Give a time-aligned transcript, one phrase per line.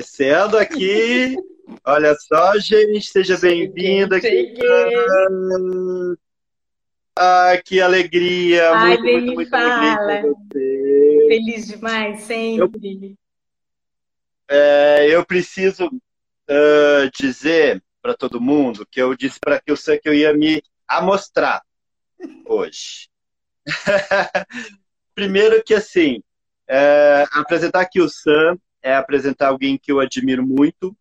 [0.00, 1.36] aparecendo aqui.
[1.84, 4.54] Olha só, gente, seja bem-vinda aqui.
[7.16, 8.72] Ah, que alegria!
[8.72, 10.22] Ai, muito, muito, muito fala.
[11.28, 13.16] Feliz demais, sempre.
[14.48, 19.76] Eu, é, eu preciso uh, dizer para todo mundo que eu disse para que eu
[19.76, 21.62] sei que eu ia me amostrar
[22.46, 23.08] hoje.
[25.14, 26.20] Primeiro que assim,
[26.66, 30.96] é, apresentar aqui o Sam é apresentar alguém que eu admiro muito,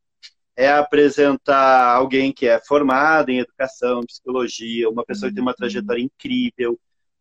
[0.56, 6.02] é apresentar alguém que é formado em educação, psicologia, uma pessoa que tem uma trajetória
[6.02, 6.78] incrível,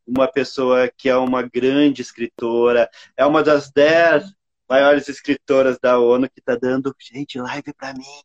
[0.06, 4.24] uma pessoa que é uma grande escritora, é uma das dez
[4.68, 8.22] maiores escritoras da ONU que está dando, gente, live para mim.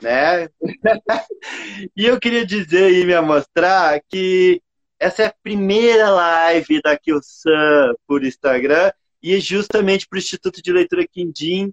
[0.00, 0.48] Né?
[1.96, 4.62] e eu queria dizer e me mostrar que
[4.98, 10.72] essa é a primeira live da Kilsan por Instagram e justamente para o Instituto de
[10.72, 11.72] Leitura Quindim.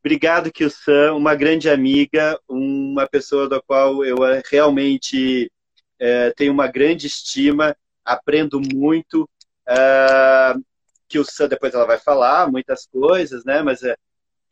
[0.00, 5.50] Obrigado, Kilsan, uma grande amiga, uma pessoa da qual eu eh, realmente
[5.98, 9.28] é, tenho uma grande estima, aprendo muito.
[9.68, 10.64] Uh,
[11.08, 13.62] Kilsan, depois ela vai falar muitas coisas, né?
[13.62, 13.96] Mas é,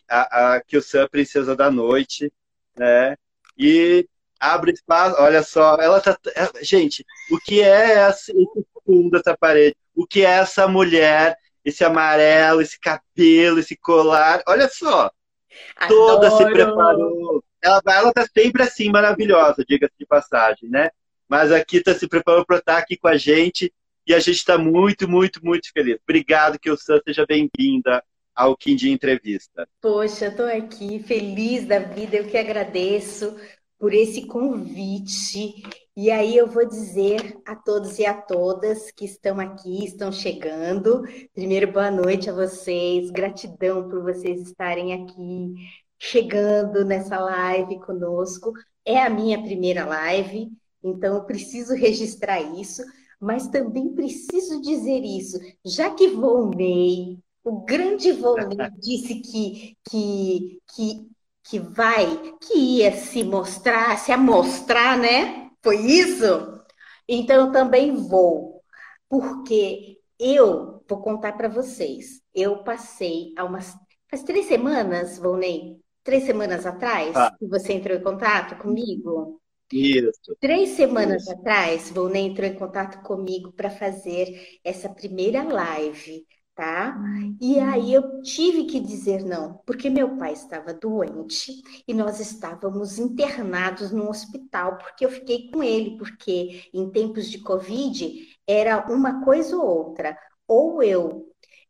[0.08, 2.32] a, a Kilsan, Princesa da Noite,
[2.76, 3.16] né?
[3.56, 4.08] E
[4.40, 6.18] abre espaço, olha só, ela tá.
[6.34, 8.32] É, gente, o que é esse
[8.84, 9.76] fundo dessa parede?
[9.94, 14.42] O que é essa mulher esse amarelo, esse cabelo, esse colar.
[14.46, 15.10] Olha só.
[15.76, 16.20] Adoro.
[16.20, 17.44] Toda se preparou.
[17.62, 20.90] Ela, ela tá sempre assim, maravilhosa, diga-se de passagem, né?
[21.28, 23.72] Mas aqui tá se preparando para estar aqui com a gente
[24.06, 25.98] e a gente está muito, muito, muito feliz.
[26.02, 28.04] Obrigado, que o Sam seja bem-vinda
[28.34, 29.66] ao Quindim Entrevista.
[29.80, 33.34] Poxa, estou aqui feliz da vida, eu que agradeço
[33.78, 35.62] por esse convite
[35.96, 41.04] e aí eu vou dizer a todos e a todas que estão aqui, estão chegando.
[41.32, 45.54] Primeiro, boa noite a vocês, gratidão por vocês estarem aqui,
[45.96, 48.52] chegando nessa live conosco.
[48.84, 50.50] É a minha primeira live,
[50.82, 52.82] então eu preciso registrar isso,
[53.20, 61.08] mas também preciso dizer isso, já que Volney, o grande Volney disse que, que, que,
[61.44, 65.43] que vai, que ia se mostrar, se amostrar, né?
[65.64, 66.62] Foi isso?
[67.08, 68.62] Então eu também vou,
[69.08, 72.20] porque eu vou contar para vocês.
[72.34, 73.74] Eu passei há umas
[74.10, 77.34] faz três semanas, Volney, três semanas atrás, ah.
[77.38, 79.40] que você entrou em contato comigo.
[79.72, 80.36] Isso.
[80.38, 81.32] Três semanas Isso.
[81.32, 86.96] atrás, Volney entrou em contato comigo para fazer essa primeira live tá?
[87.40, 91.52] E aí eu tive que dizer não, porque meu pai estava doente
[91.86, 97.38] e nós estávamos internados no hospital, porque eu fiquei com ele, porque em tempos de
[97.40, 100.16] Covid era uma coisa ou outra.
[100.46, 101.26] Ou eu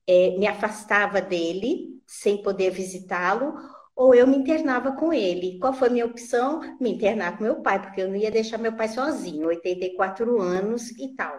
[0.07, 3.55] é, me afastava dele sem poder visitá-lo,
[3.97, 5.59] ou eu me internava com ele.
[5.59, 6.61] Qual foi a minha opção?
[6.81, 10.91] Me internar com meu pai, porque eu não ia deixar meu pai sozinho, 84 anos
[10.99, 11.37] e tal.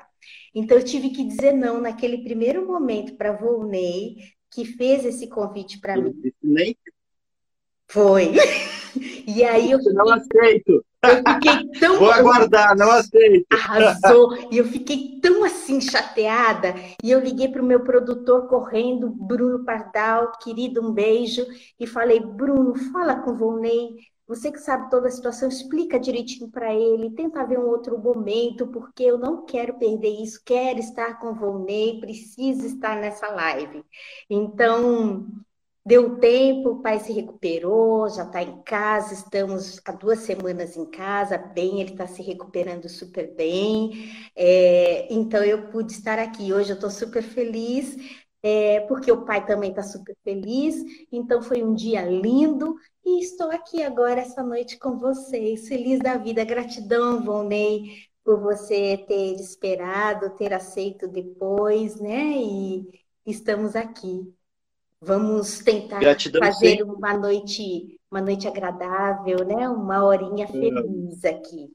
[0.54, 4.16] Então, eu tive que dizer não naquele primeiro momento para Volney,
[4.52, 6.14] que fez esse convite para mim.
[6.42, 6.76] Nem
[7.90, 8.34] foi.
[9.28, 10.86] E aí eu fiquei, não aceito.
[11.04, 11.98] Eu fiquei tão.
[12.00, 13.46] Vou aguardar, não aceito.
[13.52, 14.38] Arrasou.
[14.52, 16.76] E eu fiquei tão assim chateada.
[17.04, 21.46] E eu liguei para o meu produtor correndo, Bruno Pardal, querido, um beijo.
[21.80, 23.96] E falei: Bruno, fala com o Volney.
[24.28, 28.66] Você que sabe toda a situação, explica direitinho para ele, tenta ver um outro momento,
[28.68, 33.84] porque eu não quero perder isso, quero estar com o Volney, preciso estar nessa live.
[34.28, 35.28] Então,
[35.86, 40.86] deu tempo, o pai se recuperou, já está em casa, estamos há duas semanas em
[40.90, 44.12] casa, bem, ele está se recuperando super bem.
[44.36, 46.52] É, então, eu pude estar aqui.
[46.52, 47.96] Hoje eu estou super feliz.
[48.48, 50.76] É, porque o pai também está super feliz,
[51.12, 56.16] então foi um dia lindo e estou aqui agora essa noite com vocês, feliz da
[56.18, 56.46] vida.
[56.46, 62.38] Gratidão, Volney, por você ter esperado, ter aceito depois, né?
[62.38, 62.88] E
[63.26, 64.32] estamos aqui.
[65.06, 66.84] Vamos tentar Gratidão, fazer sim.
[66.84, 69.70] uma noite, uma noite agradável, né?
[69.70, 71.70] Uma horinha feliz aqui.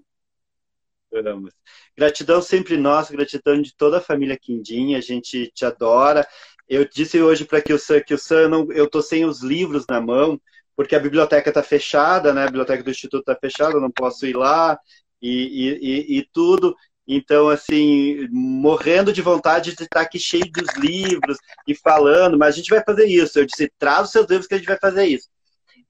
[1.13, 1.55] Vamos.
[1.97, 6.27] Gratidão sempre nossa, gratidão de toda a família Quindim, a gente te adora.
[6.69, 9.43] Eu disse hoje para que o Sam, que o Sam não, eu tô sem os
[9.43, 10.41] livros na mão,
[10.75, 12.43] porque a biblioteca está fechada, né?
[12.43, 14.77] A biblioteca do Instituto está fechada, eu não posso ir lá
[15.23, 16.75] e, e, e, tudo.
[17.13, 22.59] Então, assim, morrendo de vontade de estar aqui cheio dos livros e falando, mas a
[22.59, 23.37] gente vai fazer isso.
[23.37, 25.29] Eu disse, traz os seus livros que a gente vai fazer isso.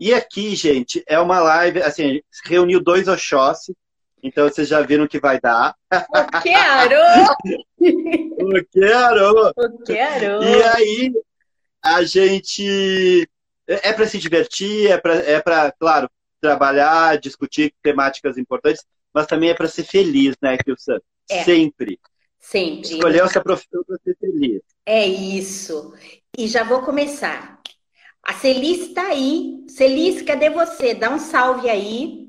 [0.00, 3.76] E aqui, gente, é uma live, assim, reuniu dois Oxóssi,
[4.22, 5.75] então vocês já viram que vai dar.
[5.93, 6.96] O quero!
[8.56, 9.52] o quero!
[9.58, 10.43] O quero!
[10.43, 11.12] E aí,
[11.82, 13.28] a gente
[13.66, 19.50] é para se divertir, é para, é pra, claro, trabalhar, discutir temáticas importantes, mas também
[19.50, 20.98] é para ser feliz, né, Kilsan?
[21.28, 21.44] É.
[21.44, 21.98] Sempre.
[22.38, 22.94] Sempre.
[22.94, 24.62] Escolheu essa profissão para ser feliz.
[24.86, 25.94] É isso.
[26.36, 27.60] E já vou começar.
[28.22, 29.64] A Celice está aí.
[29.68, 30.94] Celice, cadê você?
[30.94, 32.28] Dá um salve aí.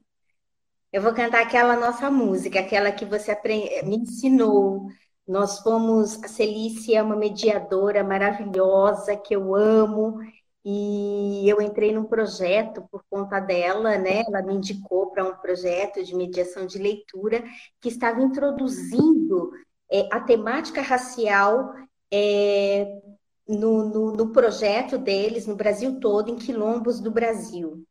[0.91, 3.37] Eu vou cantar aquela nossa música, aquela que você
[3.83, 4.87] me ensinou.
[5.27, 6.21] Nós fomos.
[6.23, 10.19] A Celice é uma mediadora maravilhosa que eu amo.
[10.63, 14.23] E eu entrei num projeto por conta dela, né?
[14.27, 17.43] Ela me indicou para um projeto de mediação de leitura
[17.79, 19.51] que estava introduzindo
[19.91, 21.73] é, a temática racial
[22.13, 23.01] é,
[23.47, 27.83] no, no, no, projeto deles, no Brasil todo, em quilombos do Brasil.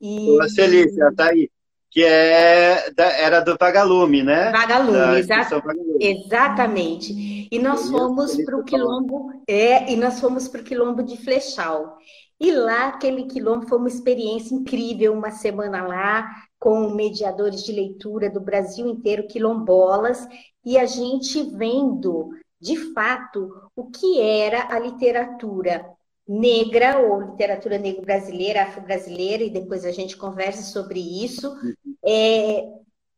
[0.00, 0.36] E...
[0.48, 1.48] Celícia, tá aí.
[1.90, 4.52] Que é da, era do Vagalume, né?
[4.52, 5.96] Vagalume, Vagalume.
[6.00, 7.48] exatamente.
[7.50, 11.96] E nós fomos para o quilombo, é, e nós fomos para o quilombo de Flechal.
[12.40, 18.30] E lá, aquele quilombo foi uma experiência incrível, uma semana lá, com mediadores de leitura
[18.30, 20.26] do Brasil inteiro, quilombolas,
[20.64, 22.30] e a gente vendo,
[22.60, 25.84] de fato, o que era a literatura
[26.28, 31.74] negra ou literatura negro-brasileira, afro-brasileira, e depois a gente conversa sobre isso, uhum.
[32.04, 32.64] é,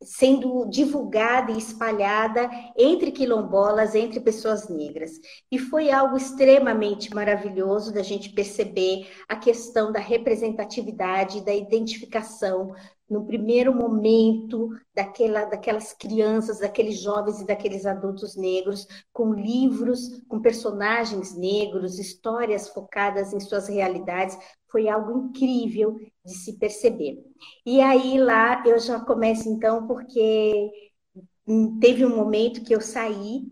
[0.03, 5.13] sendo divulgada e espalhada entre quilombolas, entre pessoas negras.
[5.51, 12.75] E foi algo extremamente maravilhoso da gente perceber a questão da representatividade, da identificação
[13.11, 20.41] no primeiro momento daquela, daquelas crianças, daqueles jovens e daqueles adultos negros, com livros, com
[20.41, 24.39] personagens negros, histórias focadas em suas realidades,
[24.71, 27.19] foi algo incrível de se perceber.
[27.67, 30.71] E aí lá eu já começo então, porque
[31.81, 33.43] teve um momento que eu saí,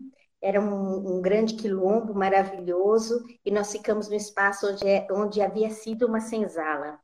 [0.41, 5.69] era um, um grande quilombo maravilhoso, e nós ficamos no espaço onde, é, onde havia
[5.69, 6.97] sido uma senzala.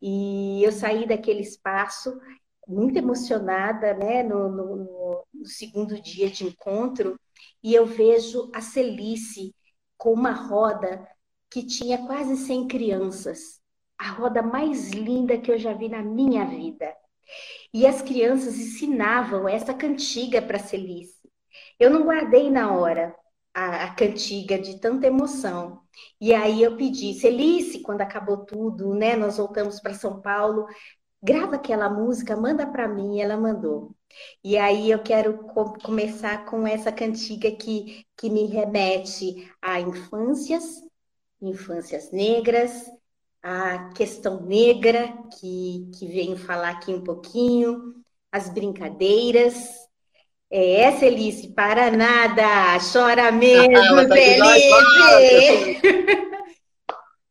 [0.00, 2.18] E eu saí daquele espaço
[2.66, 7.18] muito emocionada, né, no, no, no segundo dia de encontro,
[7.62, 9.54] e eu vejo a Celice
[9.98, 11.06] com uma roda
[11.50, 13.60] que tinha quase 100 crianças.
[13.98, 16.94] A roda mais linda que eu já vi na minha vida.
[17.72, 21.20] E as crianças ensinavam essa cantiga para Celice.
[21.78, 23.14] Eu não guardei na hora,
[23.54, 25.80] a, a, cantiga de tanta emoção.
[26.20, 29.16] E aí eu pedi, Celice, quando acabou tudo, né?
[29.16, 30.66] Nós voltamos para São Paulo,
[31.22, 33.20] grava aquela música, manda para mim.
[33.20, 33.94] Ela mandou.
[34.42, 40.82] E aí eu quero co começar com essa cantiga que, que me remete a infâncias,
[41.40, 42.90] infâncias negras,
[43.42, 47.94] a questão negra, que, que venho falar aqui um pouquinho,
[48.32, 49.88] as brincadeiras,
[50.50, 55.80] é, essa Elice, para nada, chora mesmo, ah, Felipe.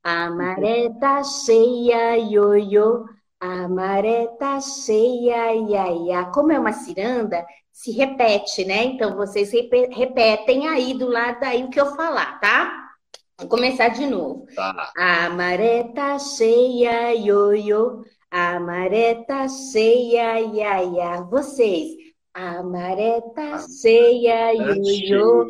[0.02, 3.04] a maré tá cheia, ioiô,
[3.42, 6.26] a maré tá cheia, iaia.
[6.34, 8.84] Como é uma ciranda, se repete, né?
[8.84, 12.90] Então, vocês repetem aí do lado aí o que eu falar, tá?
[13.38, 14.46] Vou começar de novo.
[14.56, 14.92] Tá.
[14.98, 21.22] A maré tá cheia, ioiô, a maré tá cheia, iaia.
[21.24, 22.09] Vocês...
[22.42, 25.46] A maré tá cheia, ioiô.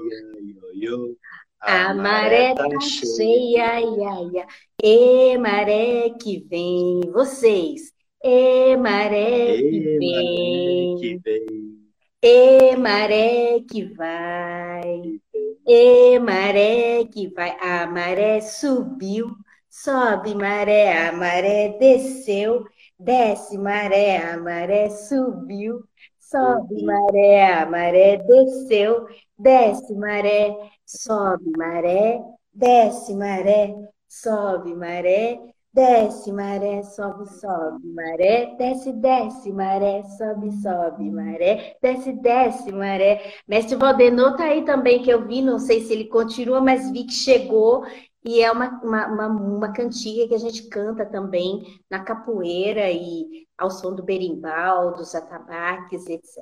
[0.74, 1.16] Io,
[1.62, 4.48] A maré tá cheia, iaia.
[4.84, 7.94] E maré que vem, vocês.
[8.24, 11.92] E maré que vem.
[12.24, 15.20] E maré que vai.
[15.68, 17.56] E maré que vai.
[17.62, 19.28] A maré subiu.
[19.70, 22.66] Sobe maré, a maré desceu.
[22.98, 25.84] Desce maré, a maré subiu.
[26.30, 30.56] Sobe maré, a maré desceu, desce maré,
[30.86, 32.22] sobe maré,
[32.54, 33.74] desce maré,
[34.08, 35.40] sobe maré,
[35.74, 43.22] desce maré, sobe, sobe maré, desce, desce maré, sobe, sobe maré, desce, desce maré.
[43.48, 47.06] Mestre Valdenor tá aí também que eu vi, não sei se ele continua, mas vi
[47.06, 47.84] que chegou
[48.24, 53.48] e é uma, uma, uma, uma, cantiga que a gente canta também na capoeira e
[53.58, 56.38] ao som do berimbau, dos atabaques, etc.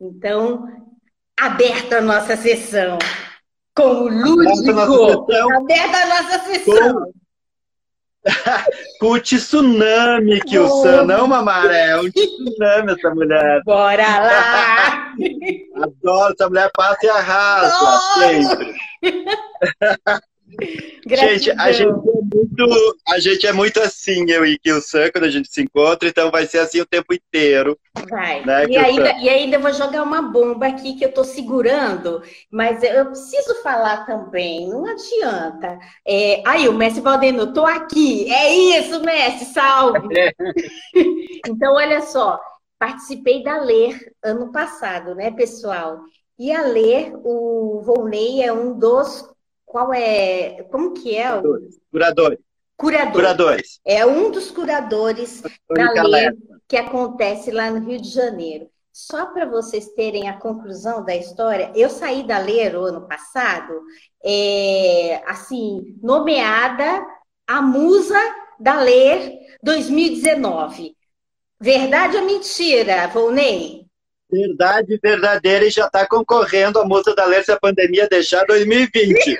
[0.00, 0.66] Então,
[1.38, 2.98] aberta a nossa sessão
[3.74, 5.26] com o lúdico.
[5.56, 7.12] Aberta a nossa sessão.
[8.98, 13.62] Com, o tsunami que o Sam, não uma maré, é um tsunami essa mulher.
[13.64, 15.12] Bora lá!
[15.84, 18.74] Adoro, essa mulher passa e arrasa, sempre.
[21.06, 25.30] gente, a gente, é muito, a gente é muito assim, eu e Kilsan, quando a
[25.30, 27.78] gente se encontra, então vai ser assim o tempo inteiro.
[28.08, 28.44] Vai.
[28.44, 32.82] Né, e, ainda, e ainda vou jogar uma bomba aqui que eu estou segurando, mas
[32.82, 35.78] eu preciso falar também, não adianta.
[36.06, 38.30] É, aí, o Messi Valdeno, estou aqui.
[38.32, 40.08] É isso, Messi, salve!
[40.16, 40.32] É.
[41.48, 42.40] então, olha só,
[42.78, 46.00] participei da LER ano passado, né, pessoal?
[46.38, 49.33] E a LER, o Volney é um dos
[49.74, 50.62] qual é.
[50.70, 51.24] Como que é?
[51.30, 51.80] Curadores.
[51.90, 52.38] Curadores.
[52.76, 53.12] Curador.
[53.12, 53.80] Curadores.
[53.84, 56.30] É um dos curadores da lei
[56.68, 58.70] que acontece lá no Rio de Janeiro.
[58.92, 63.82] Só para vocês terem a conclusão da história, eu saí da Ler ano passado,
[64.24, 67.04] é, assim, nomeada
[67.44, 68.20] a musa
[68.60, 70.96] da Ler 2019.
[71.60, 73.83] Verdade ou mentira, Volney?
[74.34, 79.38] Verdade verdadeira e já está concorrendo a moça da Ler se a pandemia deixar 2020.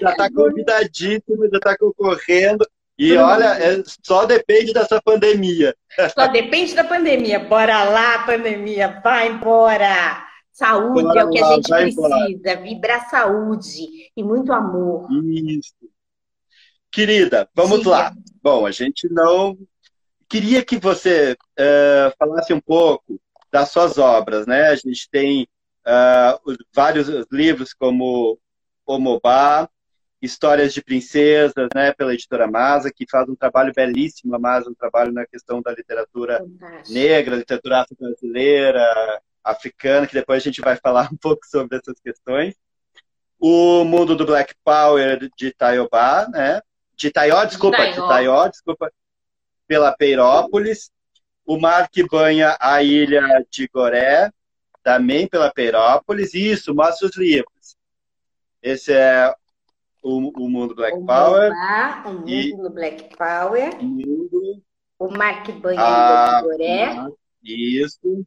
[0.00, 2.66] já está convidadíssimo, já está concorrendo.
[2.98, 5.76] E olha, é, só depende dessa pandemia.
[6.14, 7.38] Só depende da pandemia.
[7.38, 10.24] Bora lá, pandemia, vai embora.
[10.52, 12.28] Saúde Bora é o que lá, a gente precisa.
[12.28, 12.62] Embora.
[12.62, 15.08] Vibrar saúde e muito amor.
[15.12, 15.74] Isso.
[16.90, 17.90] Querida, vamos Diga.
[17.90, 18.12] lá.
[18.42, 19.56] Bom, a gente não
[20.34, 23.20] queria que você uh, falasse um pouco
[23.52, 24.66] das suas obras, né?
[24.66, 25.46] A gente tem
[25.86, 28.36] uh, vários livros como
[28.84, 29.68] Omobá,
[30.20, 34.74] Histórias de Princesas, né, pela editora Masa, que faz um trabalho belíssimo, a Masa, um
[34.74, 36.92] trabalho na questão da literatura Fantástico.
[36.92, 42.56] negra, literatura afro-brasileira, africana, que depois a gente vai falar um pouco sobre essas questões.
[43.38, 46.60] O Mundo do Black Power de Taiobá, né?
[46.96, 48.90] De Taió, desculpa, de Taió, desculpa,
[49.66, 50.90] pela Peirópolis,
[51.46, 54.30] o mar que banha a ilha de Goré,
[54.82, 57.76] também pela Peirópolis, isso, mostra os livros.
[58.62, 59.34] Esse é
[60.02, 61.50] o, o Mundo Black o Power.
[61.50, 63.82] Mar, o Mundo e, Black Power.
[63.82, 64.62] Mundo,
[64.98, 67.08] o mar que banha a ilha de Goré.
[67.42, 68.26] Isso.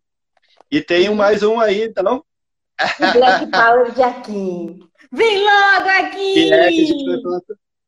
[0.69, 2.17] E tem mais um aí, tá não?
[2.17, 4.79] O Black Power de Aquim.
[5.11, 6.33] Vem logo aqui!
[6.47, 7.41] Que é, que a gente vai falar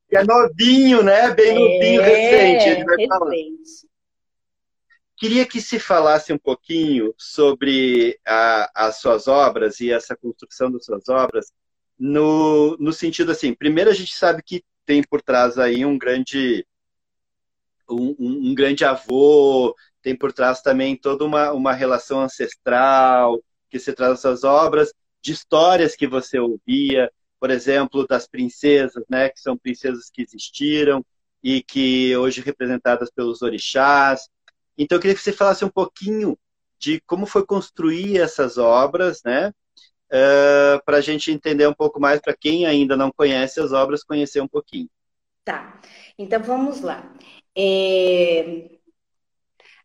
[0.10, 1.32] que é novinho, né?
[1.34, 2.70] Bem novinho, é, recente.
[2.70, 3.08] Ele vai recente.
[3.08, 3.32] falar.
[5.16, 10.86] Queria que se falasse um pouquinho sobre a, as suas obras e essa construção das
[10.86, 11.52] suas obras,
[11.98, 16.66] no, no sentido assim, primeiro a gente sabe que tem por trás aí um grande
[17.90, 23.78] um, um, um grande avô, tem por trás também toda uma, uma relação ancestral que
[23.78, 29.40] se traz essas obras, de histórias que você ouvia, por exemplo, das princesas, né, que
[29.40, 31.04] são princesas que existiram
[31.42, 34.30] e que hoje representadas pelos orixás.
[34.78, 36.38] Então, eu queria que você falasse um pouquinho
[36.78, 42.20] de como foi construir essas obras, né, uh, para a gente entender um pouco mais,
[42.20, 44.90] para quem ainda não conhece as obras, conhecer um pouquinho.
[45.44, 45.80] Tá,
[46.18, 47.14] então vamos lá.
[47.56, 48.70] É...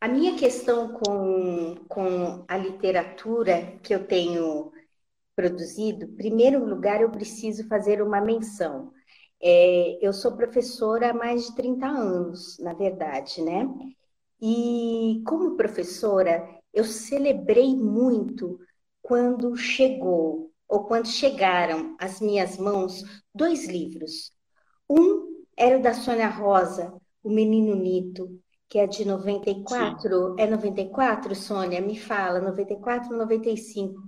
[0.00, 4.70] A minha questão com, com a literatura que eu tenho
[5.34, 8.92] produzido, em primeiro lugar, eu preciso fazer uma menção.
[9.42, 13.68] É, eu sou professora há mais de 30 anos, na verdade, né?
[14.40, 18.58] E como professora, eu celebrei muito
[19.02, 23.02] quando chegou, ou quando chegaram às minhas mãos,
[23.34, 24.32] dois livros.
[24.88, 30.34] Um era o da Sônia Rosa, O Menino Nito, que é de 94.
[30.34, 30.34] Sim.
[30.38, 31.80] É 94, Sônia?
[31.80, 34.02] Me fala, 94 ou 95?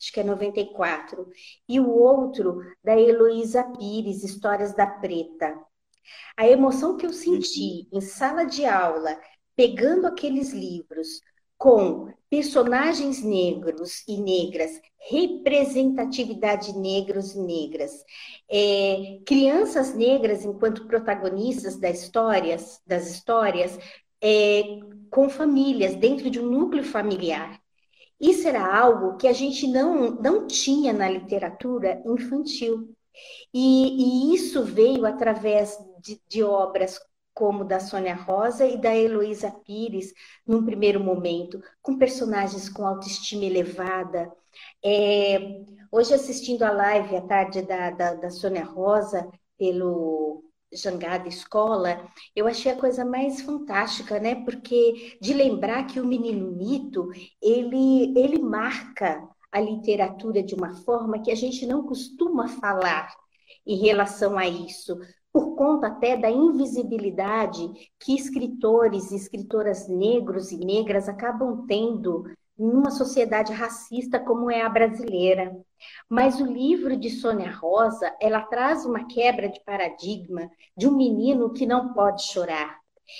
[0.00, 1.28] Acho que é 94,
[1.68, 5.58] e o outro da Heloísa Pires, Histórias da Preta.
[6.36, 9.18] A emoção que eu senti em sala de aula,
[9.56, 11.20] pegando aqueles livros
[11.56, 17.92] com personagens negros e negras, representatividade negros e negras,
[18.50, 23.78] é, crianças negras enquanto protagonistas das histórias, das histórias,
[24.20, 24.62] é,
[25.10, 27.60] com famílias dentro de um núcleo familiar.
[28.20, 32.94] Isso era algo que a gente não, não tinha na literatura infantil.
[33.52, 36.98] E, e isso veio através de, de obras
[37.32, 40.12] como da Sônia Rosa e da Heloísa Pires,
[40.46, 44.32] num primeiro momento, com personagens com autoestima elevada.
[44.84, 45.38] É,
[45.90, 49.28] hoje, assistindo a live à tarde da, da, da Sônia Rosa,
[49.58, 52.04] pelo Jangada Escola,
[52.34, 54.34] eu achei a coisa mais fantástica, né?
[54.44, 57.08] Porque de lembrar que o menino Nito,
[57.40, 63.14] ele, ele marca a literatura de uma forma que a gente não costuma falar
[63.66, 64.98] em relação a isso,
[65.32, 72.24] por conta até da invisibilidade que escritores e escritoras negros e negras acabam tendo
[72.56, 75.56] numa sociedade racista como é a brasileira.
[76.08, 81.52] Mas o livro de Sônia Rosa, ela traz uma quebra de paradigma de um menino
[81.52, 82.78] que não pode chorar.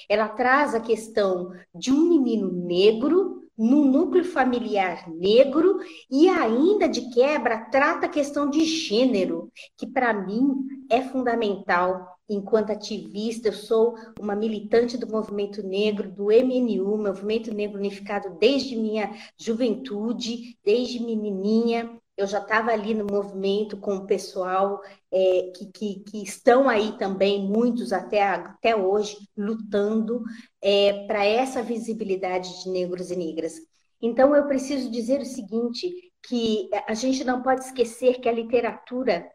[0.09, 5.79] Ela traz a questão de um menino negro num núcleo familiar negro
[6.11, 12.13] e ainda de quebra trata a questão de gênero, que para mim é fundamental.
[12.29, 18.77] Enquanto ativista, eu sou uma militante do movimento negro, do MNU, Movimento Negro Unificado, desde
[18.77, 22.01] minha juventude, desde menininha.
[22.17, 24.81] Eu já estava ali no movimento com o pessoal
[25.13, 30.23] é, que, que, que, estão aí também, muitos até, até hoje, lutando
[30.63, 33.55] é, para essa visibilidade de negros e negras.
[34.01, 35.93] Então, eu preciso dizer o seguinte,
[36.23, 39.27] que a gente não pode esquecer que a literatura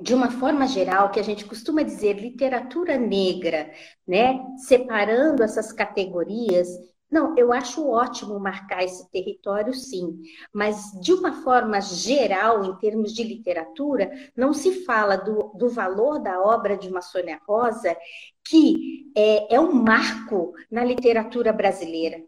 [0.00, 3.70] de uma forma geral, que a gente costuma dizer literatura negra,
[4.06, 6.68] né, separando essas categorias,
[7.10, 10.20] não, eu acho ótimo marcar esse território, sim,
[10.52, 16.18] mas de uma forma geral, em termos de literatura, não se fala do, do valor
[16.20, 17.96] da obra de uma Sônia Rosa,
[18.44, 22.20] que é, é um marco na literatura brasileira.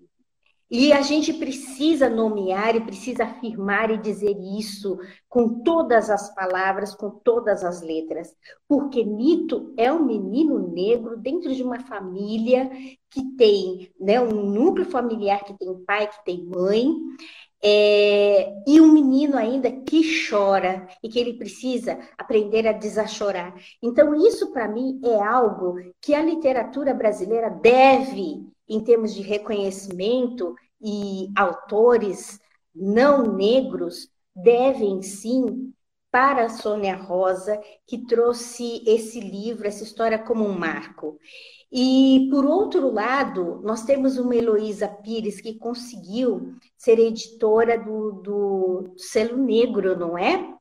[0.68, 6.92] E a gente precisa nomear e precisa afirmar e dizer isso com todas as palavras,
[6.92, 8.34] com todas as letras.
[8.68, 12.68] Porque Nito é um menino negro dentro de uma família
[13.08, 16.92] que tem né, um núcleo familiar que tem pai, que tem mãe,
[17.62, 23.54] é, e um menino ainda que chora e que ele precisa aprender a desachorar.
[23.82, 30.54] Então, isso para mim é algo que a literatura brasileira deve em termos de reconhecimento
[30.80, 32.38] e autores
[32.74, 35.72] não negros devem sim
[36.10, 41.18] para a Sônia Rosa, que trouxe esse livro, essa história como um marco.
[41.70, 48.94] E, por outro lado, nós temos uma Heloísa Pires que conseguiu ser editora do, do
[48.96, 50.54] Selo Negro, não é?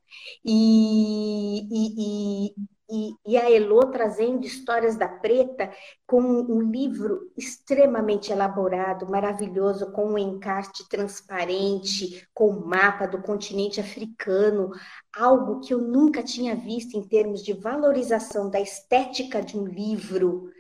[0.44, 2.56] E, e, e,
[2.90, 5.72] e, a Elo trazendo histórias da preta
[6.06, 13.22] com um livro extremamente elaborado, maravilhoso, com um encarte transparente, com o um mapa do
[13.22, 14.72] continente africano,
[15.16, 20.52] algo que eu nunca tinha visto em termos de valorização da estética de um livro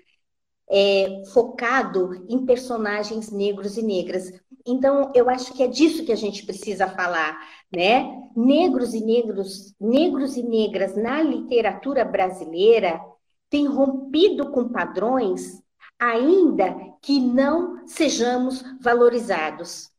[0.69, 4.31] é, focado em personagens negros e negras.
[4.65, 7.37] Então, eu acho que é disso que a gente precisa falar,
[7.75, 8.23] né?
[8.35, 13.01] Negros e negros, negros e negras na literatura brasileira
[13.49, 15.61] têm rompido com padrões,
[15.99, 19.89] ainda que não sejamos valorizados.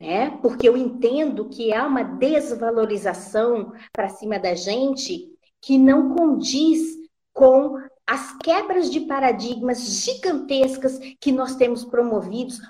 [0.00, 0.30] Né?
[0.42, 6.94] Porque eu entendo que há uma desvalorização para cima da gente que não condiz
[7.32, 12.60] com as quebras de paradigmas gigantescas que nós temos promovidos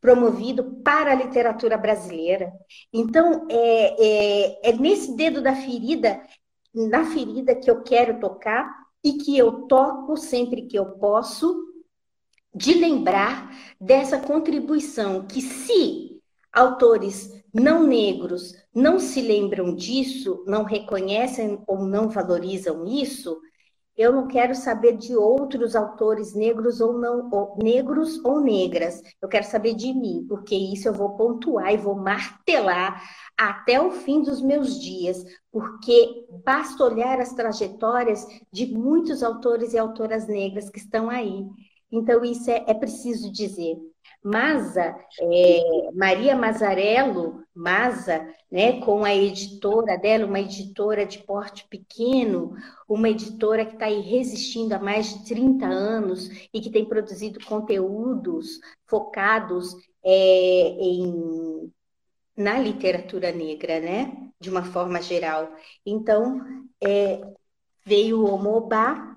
[0.00, 2.52] promovido para a literatura brasileira.
[2.92, 6.20] Então, é, é, é nesse dedo da ferida,
[6.74, 8.70] na ferida que eu quero tocar
[9.04, 11.72] e que eu toco sempre que eu posso,
[12.54, 13.50] de lembrar
[13.80, 16.20] dessa contribuição que se
[16.52, 23.40] autores não negros não se lembram disso, não reconhecem ou não valorizam isso,
[23.96, 29.02] eu não quero saber de outros autores negros ou não, ou, negros ou negras.
[29.20, 33.02] Eu quero saber de mim, porque isso eu vou pontuar e vou martelar
[33.36, 39.78] até o fim dos meus dias, porque basta olhar as trajetórias de muitos autores e
[39.78, 41.44] autoras negras que estão aí.
[41.90, 43.76] Então, isso é, é preciso dizer.
[44.22, 52.54] Maza, é, Maria Mazarello, Maza, né, com a editora dela, uma editora de porte pequeno,
[52.88, 57.44] uma editora que está aí resistindo há mais de 30 anos e que tem produzido
[57.44, 61.72] conteúdos focados é, em,
[62.36, 65.52] na literatura negra, né, de uma forma geral.
[65.84, 66.40] Então,
[66.80, 67.20] é,
[67.84, 69.16] veio o Omobá,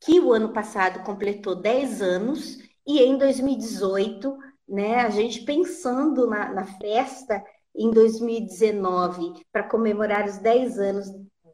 [0.00, 4.34] que o ano passado completou 10 anos, e em 2018,
[4.66, 7.44] né, a gente pensando na, na festa
[7.76, 11.06] em 2019, para comemorar os 10 anos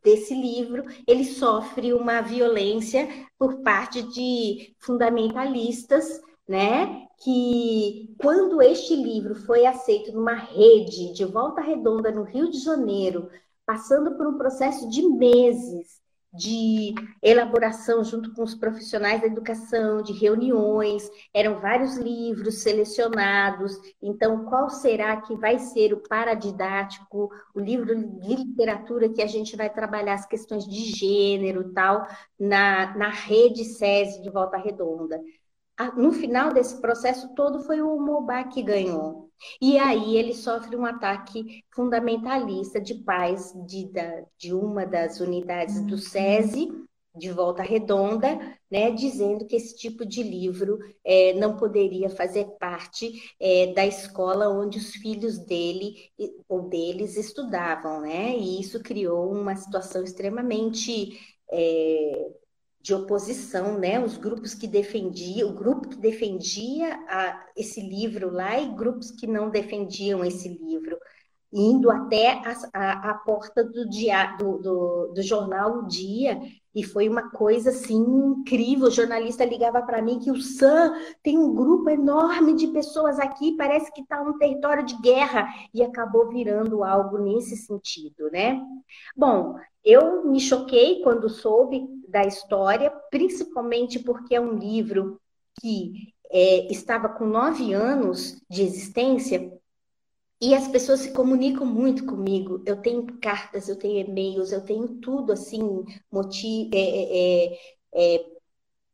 [0.05, 7.05] desse livro, ele sofre uma violência por parte de fundamentalistas, né?
[7.25, 13.29] Que quando este livro foi aceito numa rede de volta redonda no Rio de Janeiro,
[13.67, 16.04] passando por um processo de meses
[16.35, 23.79] de elaboração junto com os profissionais da educação, de reuniões, eram vários livros selecionados.
[24.03, 29.57] Então, qual será que vai ser o paradidático, o livro de literatura que a gente
[29.57, 32.07] vai trabalhar as questões de gênero tal,
[32.39, 35.21] na, na rede SESI de Volta Redonda?
[35.97, 39.24] No final desse processo todo foi o Mobá que ganhou.
[39.61, 43.91] E aí ele sofre um ataque fundamentalista de pais de,
[44.39, 46.71] de uma das unidades do SESI,
[47.17, 48.37] de Volta Redonda,
[48.69, 54.49] né, dizendo que esse tipo de livro é, não poderia fazer parte é, da escola
[54.49, 56.11] onde os filhos dele
[56.49, 58.37] ou deles estudavam, né?
[58.37, 61.21] E isso criou uma situação extremamente
[61.53, 62.33] é,
[62.85, 63.99] de oposição, né?
[63.99, 69.27] Os grupos que defendiam, o grupo que defendia a, esse livro lá e grupos que
[69.27, 70.99] não defendiam esse livro
[71.51, 76.39] indo até a, a, a porta do, dia, do, do, do, jornal O Dia,
[76.75, 78.89] e foi uma coisa assim incrível.
[78.89, 80.93] O jornalista ligava para mim que o SAM
[81.23, 85.83] tem um grupo enorme de pessoas aqui, parece que está um território de guerra, e
[85.83, 88.61] acabou virando algo nesse sentido, né?
[89.17, 95.21] Bom, eu me choquei quando soube da história, principalmente porque é um livro
[95.61, 99.53] que é, estava com nove anos de existência
[100.41, 102.63] e as pessoas se comunicam muito comigo.
[102.65, 108.25] Eu tenho cartas, eu tenho e-mails, eu tenho tudo assim, motiv é, é, é, é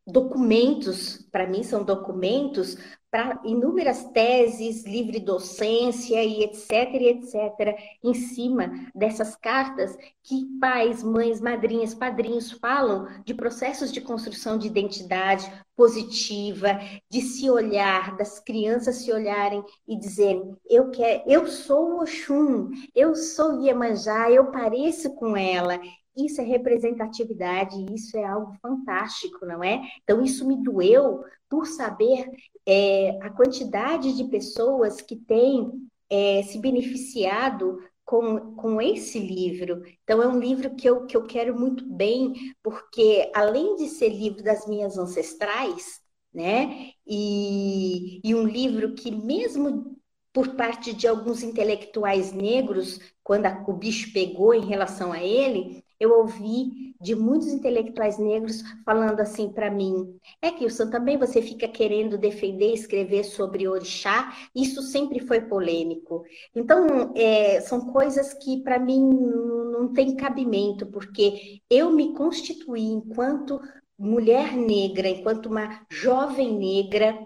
[0.07, 2.79] documentos, para mim são documentos
[3.11, 11.41] para inúmeras teses, livre docência e etc, etc, em cima dessas cartas que pais, mães,
[11.41, 16.79] madrinhas, padrinhos falam de processos de construção de identidade positiva,
[17.11, 23.17] de se olhar, das crianças se olharem e dizerem: eu quero, eu sou Oxum, eu
[23.17, 25.81] sou Iemanjá, eu pareço com ela,
[26.17, 29.81] isso é representatividade, isso é algo fantástico, não é?
[30.03, 32.27] Então, isso me doeu por saber
[32.71, 35.73] é, a quantidade de pessoas que têm
[36.09, 39.83] é, se beneficiado com, com esse livro.
[40.05, 44.11] Então, é um livro que eu, que eu quero muito bem, porque além de ser
[44.11, 46.01] livro das minhas ancestrais,
[46.33, 46.93] né?
[47.05, 49.97] E, e um livro que, mesmo
[50.33, 55.85] por parte de alguns intelectuais negros, quando a, o bicho pegou em relação a ele,
[56.01, 61.43] eu ouvi de muitos intelectuais negros falando assim para mim: é que o também você
[61.43, 66.25] fica querendo defender, escrever sobre orixá, isso sempre foi polêmico.
[66.55, 73.61] Então, é, são coisas que para mim não tem cabimento, porque eu me constituí enquanto
[73.99, 77.19] mulher negra, enquanto uma jovem negra,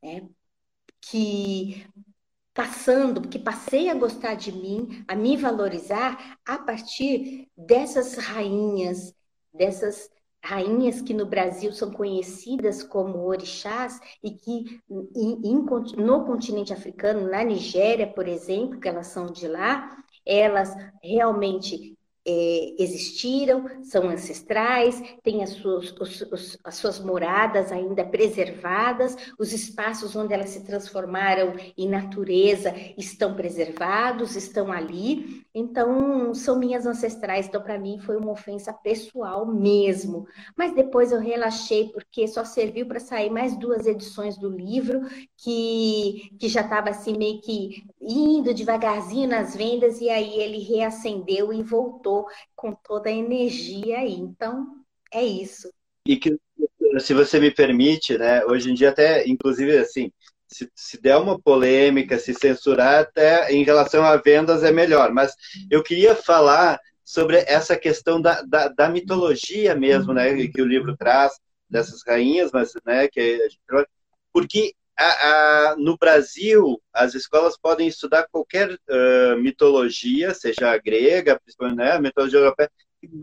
[0.00, 0.28] né,
[1.00, 1.84] que
[2.54, 9.14] passando, que passei a gostar de mim, a me valorizar a partir dessas rainhas,
[9.52, 10.10] dessas
[10.42, 18.06] rainhas que no Brasil são conhecidas como orixás e que no continente africano, na Nigéria,
[18.06, 21.96] por exemplo, que elas são de lá, elas realmente
[22.30, 29.52] é, existiram, são ancestrais, têm as suas, os, os, as suas moradas ainda preservadas, os
[29.52, 35.44] espaços onde elas se transformaram em natureza estão preservados, estão ali.
[35.52, 37.48] Então, são minhas ancestrais.
[37.48, 40.26] Então, para mim, foi uma ofensa pessoal mesmo.
[40.56, 45.00] Mas depois eu relaxei, porque só serviu para sair mais duas edições do livro,
[45.36, 51.52] que, que já estava assim meio que indo devagarzinho nas vendas, e aí ele reacendeu
[51.52, 54.14] e voltou com toda a energia aí.
[54.14, 54.66] Então,
[55.12, 55.70] é isso.
[56.06, 56.38] E que,
[56.98, 60.10] se você me permite, né, hoje em dia até, inclusive, assim,
[60.48, 65.12] se, se, der uma polêmica, se censurar, até em relação a vendas é melhor.
[65.12, 65.34] Mas
[65.70, 70.96] eu queria falar sobre essa questão da, da, da mitologia mesmo, né, que o livro
[70.96, 71.32] traz,
[71.68, 73.38] dessas rainhas, mas, né, que
[74.32, 81.38] porque a, a, no Brasil as escolas podem estudar qualquer uh, mitologia, seja a grega,
[81.40, 82.70] principalmente né, a mitologia europeia,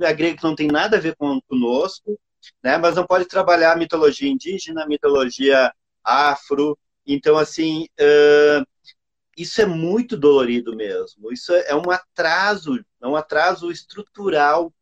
[0.02, 2.20] a grega que não tem nada a ver com conosco,
[2.64, 5.72] né, mas não pode trabalhar a mitologia indígena, a mitologia
[6.04, 8.68] afro, então, assim, uh,
[9.38, 11.32] isso é muito dolorido mesmo.
[11.32, 14.74] Isso é um atraso, é um atraso estrutural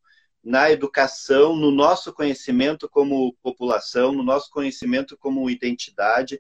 [0.46, 6.40] na educação, no nosso conhecimento como população, no nosso conhecimento como identidade,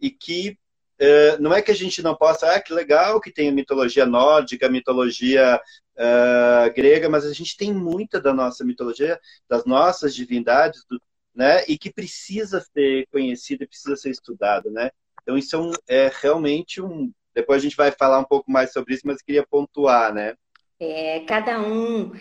[0.00, 0.56] e que
[0.98, 4.06] uh, não é que a gente não possa, ah, que legal que tem a mitologia
[4.06, 5.60] nórdica, a mitologia
[5.96, 10.98] uh, grega, mas a gente tem muita da nossa mitologia, das nossas divindades, do,
[11.34, 14.90] né, e que precisa ser conhecida, precisa ser estudada, né?
[15.22, 17.12] Então, isso é, um, é, realmente um.
[17.34, 20.34] Depois a gente vai falar um pouco mais sobre isso, mas queria pontuar, né?
[20.78, 22.12] É, cada um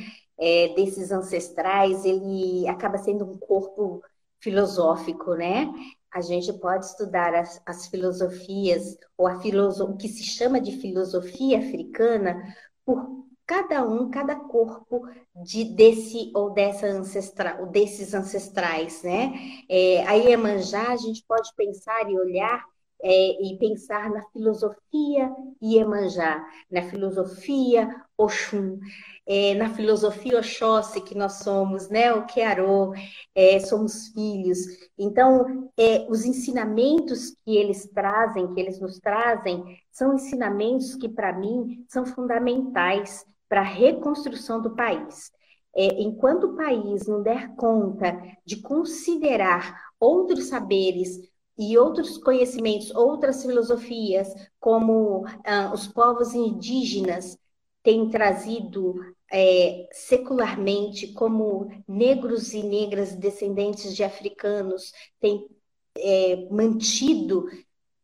[0.42, 4.02] é, desses ancestrais, ele acaba sendo um corpo
[4.40, 5.72] filosófico, né?
[6.12, 10.72] A gente pode estudar as, as filosofias, ou a filoso, o que se chama de
[10.74, 12.36] filosofia africana,
[12.84, 15.08] por cada um, cada corpo
[15.44, 19.34] de desse ou dessa ancestral, desses ancestrais, né?
[19.70, 22.66] É, a Iemanjá, a gente pode pensar e olhar
[23.04, 28.80] é, e pensar na filosofia Iemanjá, na filosofia Oxum,
[29.26, 32.94] é, na filosofia Oxóssi, que nós somos, né, o Kearô,
[33.34, 34.60] é, somos filhos.
[34.98, 41.34] Então, é, os ensinamentos que eles trazem, que eles nos trazem, são ensinamentos que, para
[41.34, 45.32] mim, são fundamentais para a reconstrução do país.
[45.74, 51.31] É, enquanto o país não der conta de considerar outros saberes,
[51.62, 57.38] e outros conhecimentos, outras filosofias, como ah, os povos indígenas
[57.84, 58.96] têm trazido
[59.32, 65.48] é, secularmente, como negros e negras descendentes de africanos têm
[65.96, 67.46] é, mantido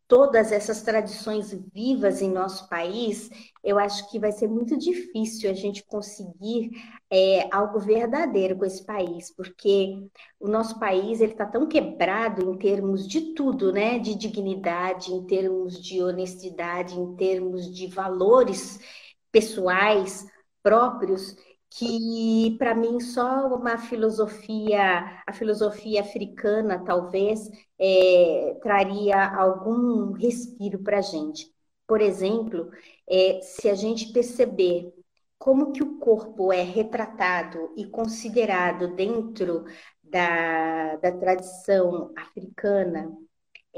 [0.07, 3.29] todas essas tradições vivas em nosso país,
[3.63, 6.71] eu acho que vai ser muito difícil a gente conseguir
[7.11, 10.07] é, algo verdadeiro com esse país, porque
[10.39, 13.99] o nosso país ele está tão quebrado em termos de tudo, né?
[13.99, 18.79] De dignidade, em termos de honestidade, em termos de valores
[19.31, 20.25] pessoais
[20.63, 21.35] próprios,
[21.69, 27.49] que para mim só uma filosofia, a filosofia africana talvez
[27.79, 31.51] é, traria algum respiro para a gente.
[31.85, 32.69] Por exemplo,
[33.09, 34.93] é, se a gente perceber
[35.37, 39.65] como que o corpo é retratado e considerado dentro
[40.03, 43.11] da, da tradição africana,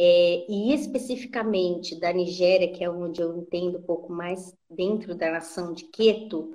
[0.02, 5.30] é, e especificamente da Nigéria, que é onde eu entendo um pouco mais dentro da
[5.30, 6.54] nação de Queto,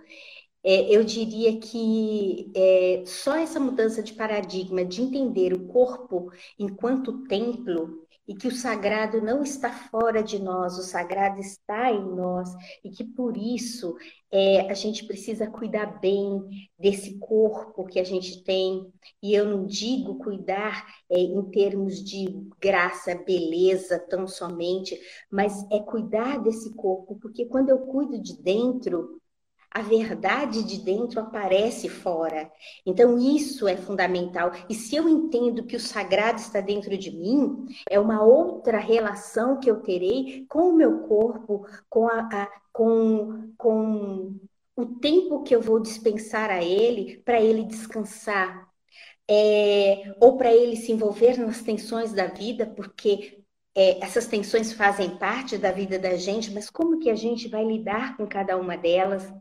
[0.64, 7.24] é, eu diria que é, só essa mudança de paradigma, de entender o corpo enquanto
[7.28, 12.48] templo, e que o sagrado não está fora de nós, o sagrado está em nós,
[12.82, 13.96] e que por isso
[14.32, 16.42] é, a gente precisa cuidar bem
[16.78, 18.90] desse corpo que a gente tem.
[19.22, 22.26] E eu não digo cuidar é, em termos de
[22.60, 24.98] graça, beleza, tão somente,
[25.30, 29.20] mas é cuidar desse corpo, porque quando eu cuido de dentro,
[29.74, 32.48] a verdade de dentro aparece fora.
[32.86, 34.52] Então, isso é fundamental.
[34.70, 39.58] E se eu entendo que o sagrado está dentro de mim, é uma outra relação
[39.58, 44.38] que eu terei com o meu corpo, com, a, a com, com
[44.76, 48.72] o tempo que eu vou dispensar a ele para ele descansar.
[49.28, 53.42] É, ou para ele se envolver nas tensões da vida, porque
[53.74, 57.64] é, essas tensões fazem parte da vida da gente, mas como que a gente vai
[57.64, 59.32] lidar com cada uma delas?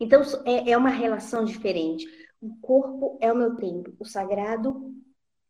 [0.00, 2.06] Então, é, é uma relação diferente.
[2.40, 4.92] O corpo é o meu templo, o sagrado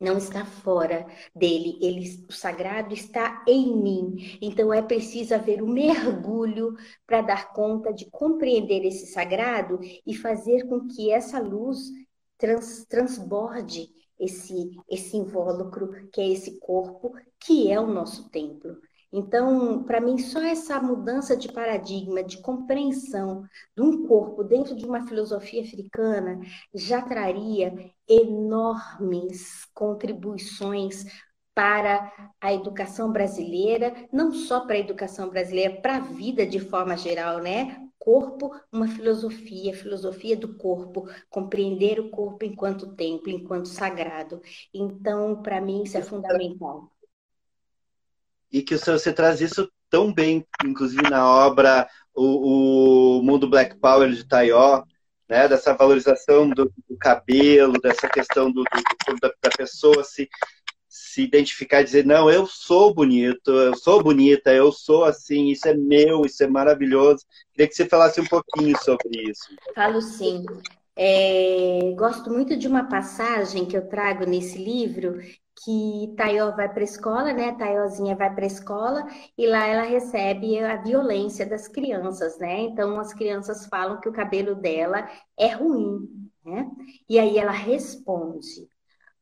[0.03, 4.39] não está fora dele, ele, o sagrado está em mim.
[4.43, 6.75] Então é preciso haver um mergulho
[7.07, 11.79] para dar conta de compreender esse sagrado e fazer com que essa luz
[12.37, 18.77] trans, transborde esse, esse invólucro, que é esse corpo, que é o nosso templo.
[19.13, 23.45] Então, para mim, só essa mudança de paradigma, de compreensão
[23.77, 26.41] de um corpo dentro de uma filosofia africana
[26.75, 27.75] já traria
[28.09, 31.05] enormes contribuições
[31.55, 36.97] para a educação brasileira, não só para a educação brasileira, para a vida de forma
[36.97, 37.87] geral, né?
[37.99, 44.41] Corpo, uma filosofia, filosofia do corpo, compreender o corpo enquanto templo, enquanto sagrado.
[44.73, 46.91] Então, para mim, isso é fundamental
[48.53, 54.11] e que você traz isso tão bem, inclusive na obra O, o Mundo Black Power
[54.11, 54.83] de Taió,
[55.29, 60.29] né, dessa valorização do, do cabelo, dessa questão do, do da, da, pessoa se,
[60.87, 65.67] se identificar e dizer, não, eu sou bonito, eu sou bonita, eu sou assim, isso
[65.67, 67.25] é meu, isso é maravilhoso.
[67.53, 69.45] Queria que você falasse um pouquinho sobre isso.
[69.75, 70.45] Falo sim.
[70.95, 75.19] É, gosto muito de uma passagem que eu trago nesse livro,
[75.65, 77.53] que Taió vai para a escola, né?
[77.57, 79.07] Taiózinha vai para a escola
[79.39, 82.63] e lá ela recebe a violência das crianças, né?
[82.63, 86.71] Então as crianças falam que o cabelo dela é ruim, né?
[87.09, 88.69] E aí ela responde: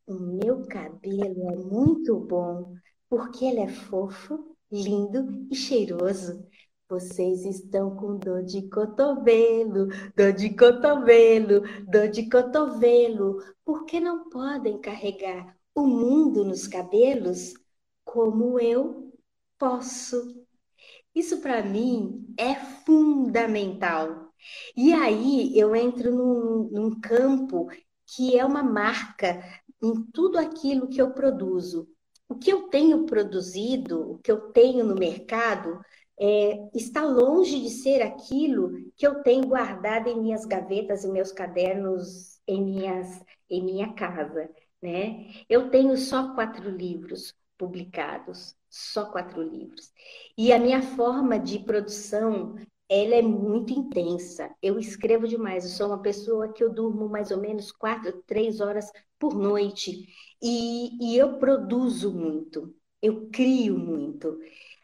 [0.07, 2.75] "O meu cabelo é muito bom
[3.09, 6.45] porque ele é fofo, lindo e cheiroso."
[6.89, 13.39] Vocês estão com dor de cotovelo, dor de cotovelo, dor de cotovelo.
[13.65, 17.55] Por que não podem carregar o mundo nos cabelos
[18.05, 19.13] como eu
[19.59, 20.45] posso.
[21.15, 24.33] Isso para mim é fundamental.
[24.77, 27.69] E aí eu entro num, num campo
[28.07, 29.43] que é uma marca
[29.83, 31.89] em tudo aquilo que eu produzo.
[32.29, 35.81] O que eu tenho produzido, o que eu tenho no mercado,
[36.19, 41.33] é, está longe de ser aquilo que eu tenho guardado em minhas gavetas, em meus
[41.33, 44.49] cadernos, em, minhas, em minha casa
[44.83, 45.27] né?
[45.49, 49.93] Eu tenho só quatro livros, publicados, só quatro livros.
[50.37, 52.55] E a minha forma de produção,
[52.89, 54.55] ela é muito intensa.
[54.63, 55.65] Eu escrevo demais.
[55.65, 60.07] Eu sou uma pessoa que eu durmo mais ou menos quatro, três horas por noite.
[60.43, 64.39] E, e eu produzo muito, eu crio muito.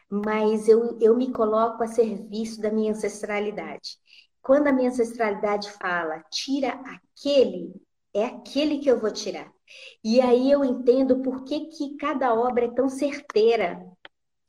[0.09, 3.97] Mas eu, eu me coloco a serviço da minha ancestralidade.
[4.41, 7.73] Quando a minha ancestralidade fala, tira aquele,
[8.19, 9.51] é aquele que eu vou tirar.
[10.03, 13.85] E aí eu entendo por que, que cada obra é tão certeira.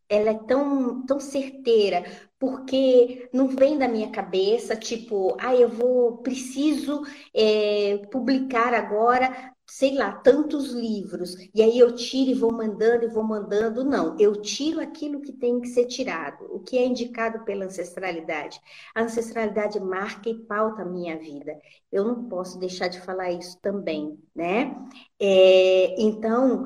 [0.08, 2.04] Ela é tão, tão certeira,
[2.38, 7.02] porque não vem da minha cabeça, tipo, ah, eu vou, preciso
[7.34, 13.08] é, publicar agora sei lá, tantos livros, e aí eu tiro e vou mandando e
[13.08, 13.84] vou mandando.
[13.84, 18.58] Não, eu tiro aquilo que tem que ser tirado, o que é indicado pela ancestralidade.
[18.94, 21.58] A ancestralidade marca e pauta a minha vida.
[21.92, 24.74] Eu não posso deixar de falar isso também, né?
[25.20, 26.64] É, então,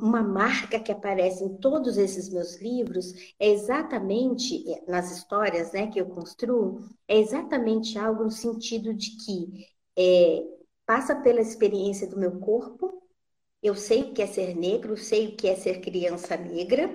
[0.00, 5.86] uma marca que aparece em todos esses meus livros é exatamente, é, nas histórias né,
[5.88, 10.42] que eu construo, é exatamente algo no sentido de que é,
[10.86, 13.02] passa pela experiência do meu corpo.
[13.62, 16.90] Eu sei o que é ser negro, sei o que é ser criança negra.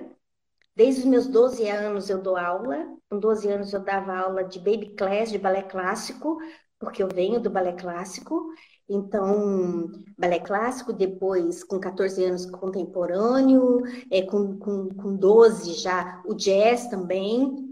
[0.76, 2.86] Desde os meus 12 anos eu dou aula.
[3.10, 6.38] Com 12 anos eu dava aula de baby class, de balé clássico,
[6.78, 8.48] porque eu venho do balé clássico.
[8.88, 16.34] Então, balé clássico, depois, com 14 anos, contemporâneo, é, com, com, com 12 já o
[16.34, 17.67] jazz também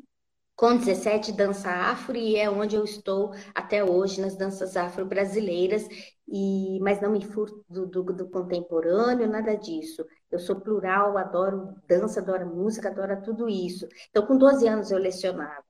[0.56, 5.86] com 17 dança afro e é onde eu estou até hoje nas danças afro-brasileiras,
[6.26, 10.04] e mas não me furto do, do, do, contemporâneo, nada disso.
[10.30, 13.86] Eu sou plural, adoro dança, adoro música, adoro tudo isso.
[14.08, 15.62] Então, com 12 anos eu lecionava.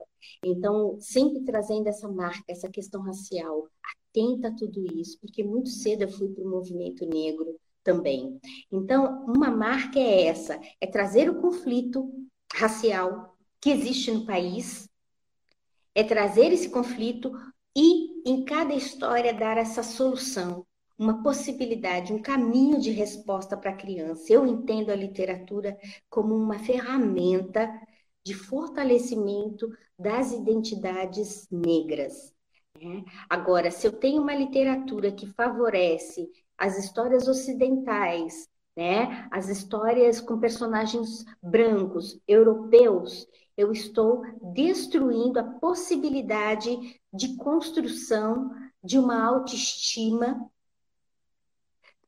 [0.43, 3.69] Então, sempre trazendo essa marca, essa questão racial,
[4.11, 8.41] atenta a tudo isso, porque muito cedo eu fui para o movimento negro também.
[8.73, 12.09] Então, uma marca é essa, é trazer o conflito
[12.55, 13.36] racial
[13.67, 14.89] que existe no país,
[15.93, 17.33] é trazer esse conflito
[17.77, 20.65] e, em cada história, dar essa solução,
[20.97, 24.33] uma possibilidade, um caminho de resposta para a criança.
[24.33, 25.77] Eu entendo a literatura
[26.09, 27.69] como uma ferramenta
[28.25, 32.33] de fortalecimento das identidades negras.
[32.81, 33.05] Né?
[33.29, 39.27] Agora, se eu tenho uma literatura que favorece as histórias ocidentais, né?
[39.33, 48.51] as histórias com personagens brancos, europeus, eu estou destruindo a possibilidade de construção
[48.83, 50.51] de uma autoestima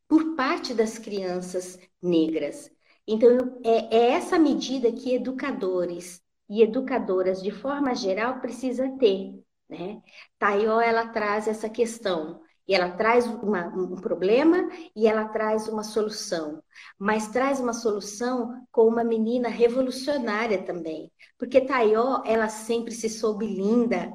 [0.07, 2.71] por parte das crianças negras.
[3.07, 9.43] Então, é, é essa medida que educadores e educadoras, de forma geral, precisa ter.
[9.69, 10.03] Né?
[10.39, 15.83] Taió, ela traz essa questão e ela traz uma, um problema e ela traz uma
[15.83, 16.63] solução.
[16.99, 21.11] Mas traz uma solução com uma menina revolucionária também.
[21.39, 24.13] Porque Taió, ela sempre se soube linda.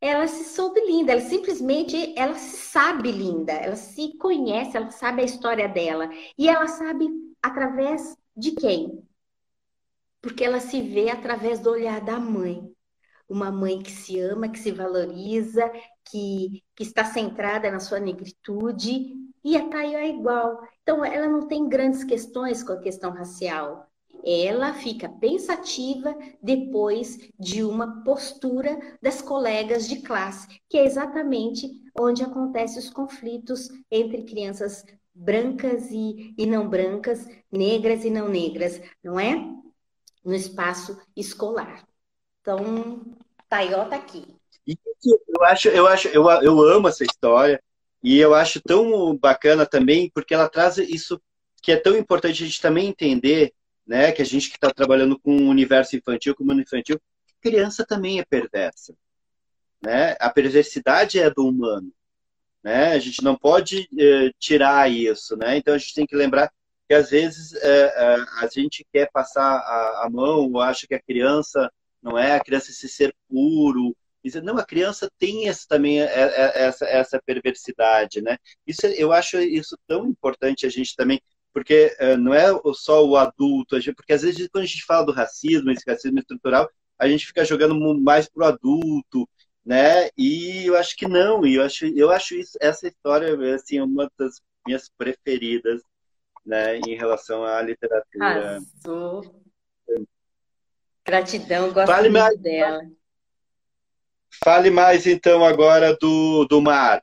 [0.00, 5.22] Ela se soube linda, ela simplesmente, ela se sabe linda, ela se conhece, ela sabe
[5.22, 6.08] a história dela.
[6.38, 7.08] E ela sabe
[7.42, 9.02] através de quem?
[10.20, 12.75] Porque ela se vê através do olhar da mãe
[13.28, 15.70] uma mãe que se ama, que se valoriza,
[16.10, 20.60] que, que está centrada na sua negritude, e a Tayo é igual.
[20.82, 23.86] Então, ela não tem grandes questões com a questão racial.
[24.24, 32.24] Ela fica pensativa depois de uma postura das colegas de classe, que é exatamente onde
[32.24, 34.84] acontecem os conflitos entre crianças
[35.14, 39.36] brancas e, e não brancas, negras e não negras, não é?
[40.24, 41.86] No espaço escolar.
[42.46, 43.02] Então,
[43.48, 44.24] Taió tá aqui.
[44.64, 47.60] eu acho, eu acho, eu, eu amo essa história
[48.00, 51.20] e eu acho tão bacana também porque ela traz isso
[51.60, 53.52] que é tão importante a gente também entender,
[53.84, 57.00] né, que a gente que está trabalhando com o universo infantil, com o mundo infantil,
[57.42, 58.94] criança também é perversa,
[59.82, 60.16] né?
[60.20, 61.92] A perversidade é do humano,
[62.62, 62.92] né?
[62.92, 65.56] A gente não pode eh, tirar isso, né?
[65.56, 66.48] Então a gente tem que lembrar
[66.88, 70.94] que às vezes eh, eh, a gente quer passar a, a mão ou acha que
[70.94, 71.68] a criança
[72.02, 73.96] não é a criança esse ser puro.
[74.42, 78.36] Não, a criança tem essa, também é, é, essa, essa perversidade, né?
[78.66, 81.20] Isso, eu acho isso tão importante a gente também,
[81.52, 85.12] porque uh, não é só o adulto, porque às vezes quando a gente fala do
[85.12, 86.68] racismo, esse racismo estrutural,
[86.98, 89.28] a gente fica jogando mais pro adulto,
[89.64, 90.08] né?
[90.16, 94.10] E eu acho que não, e eu acho, eu acho isso, essa história assim uma
[94.18, 95.82] das minhas preferidas,
[96.44, 98.58] né, em relação à literatura.
[98.84, 99.45] Arrasou.
[101.06, 102.80] Gratidão, gosto Fale muito mais, dela.
[104.42, 107.00] Fale mais então agora do, do mar.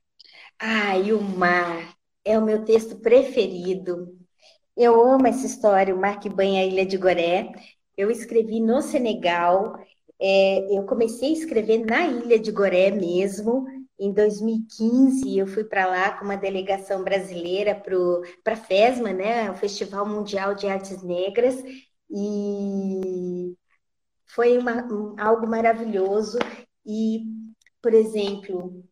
[0.60, 1.96] Ai, o mar
[2.26, 4.18] é o meu texto preferido.
[4.76, 7.52] Eu amo essa história, o Mar que banha a Ilha de Goré.
[7.96, 9.76] Eu escrevi no Senegal.
[10.20, 13.66] É, eu comecei a escrever na Ilha de Goré mesmo.
[14.00, 19.56] Em 2015, eu fui para lá com uma delegação brasileira para a FESMA, né, o
[19.56, 21.56] Festival Mundial de Artes Negras,
[22.10, 23.56] e
[24.34, 26.38] foi uma, algo maravilhoso.
[26.86, 27.24] E,
[27.82, 28.84] por exemplo,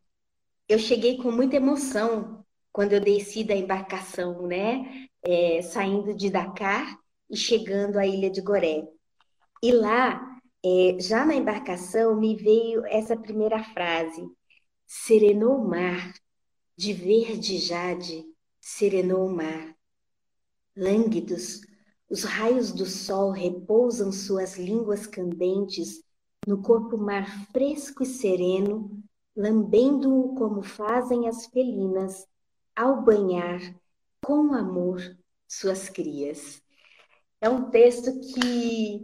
[0.67, 5.07] eu cheguei com muita emoção quando eu desci da embarcação, né?
[5.23, 6.97] É, saindo de Dakar
[7.29, 8.87] e chegando à ilha de Goré.
[9.63, 10.21] E lá,
[10.63, 14.23] é, já na embarcação, me veio essa primeira frase:
[14.87, 16.13] Serenou o mar,
[16.77, 18.23] de verde jade,
[18.59, 19.75] serenou o mar.
[20.75, 21.61] Lânguidos,
[22.11, 26.03] os raios do sol repousam suas línguas candentes
[26.45, 29.01] no corpo mar fresco e sereno,
[29.33, 32.27] lambendo-o como fazem as felinas
[32.75, 33.61] ao banhar
[34.21, 34.99] com amor
[35.47, 36.61] suas crias.
[37.39, 39.01] É um texto que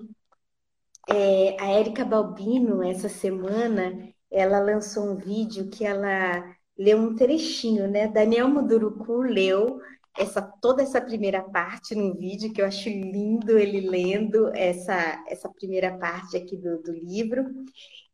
[1.08, 6.44] é, a Érica Balbino, essa semana, ela lançou um vídeo que ela
[6.78, 8.10] leu um trechinho, né?
[8.10, 9.80] Daniel Muduruku leu
[10.18, 15.50] essa toda essa primeira parte no vídeo, que eu acho lindo ele lendo essa, essa
[15.50, 17.46] primeira parte aqui do, do livro.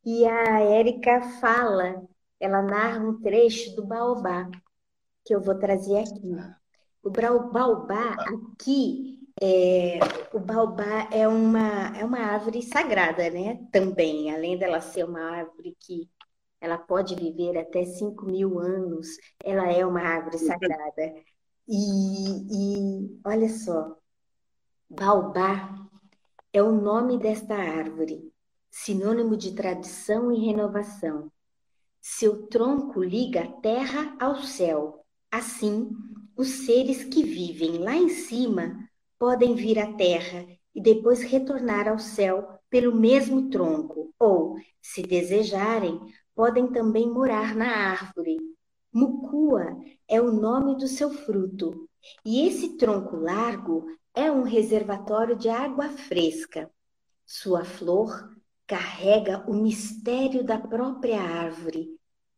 [0.06, 2.04] E a Érica fala,
[2.40, 4.50] ela narra um trecho do Baobá,
[5.26, 6.36] que eu vou trazer aqui.
[7.04, 10.00] O Baobá aqui é,
[10.32, 13.60] o baobá é uma, é uma árvore sagrada, né?
[13.72, 16.10] Também, além dela ser uma árvore que
[16.62, 19.08] ela pode viver até 5 mil anos,
[19.44, 21.14] ela é uma árvore sagrada.
[21.68, 21.76] E,
[22.52, 23.98] e olha só,
[24.90, 25.74] baobá
[26.52, 28.32] é o nome desta árvore,
[28.70, 31.32] sinônimo de tradição e renovação.
[32.02, 35.06] Seu tronco liga a terra ao céu.
[35.32, 35.90] Assim,
[36.36, 40.46] os seres que vivem lá em cima podem vir à terra
[40.76, 46.00] e depois retornar ao céu pelo mesmo tronco, ou, se desejarem,
[46.36, 48.38] podem também morar na árvore.
[48.94, 49.76] Mucua
[50.08, 51.90] é o nome do seu fruto,
[52.24, 56.70] e esse tronco largo é um reservatório de água fresca.
[57.26, 58.30] Sua flor
[58.68, 61.90] carrega o mistério da própria árvore,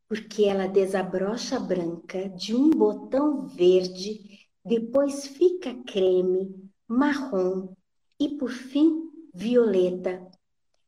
[0.07, 7.73] porque ela desabrocha branca de um botão verde, depois fica creme, marrom
[8.17, 10.25] e, por fim, violeta.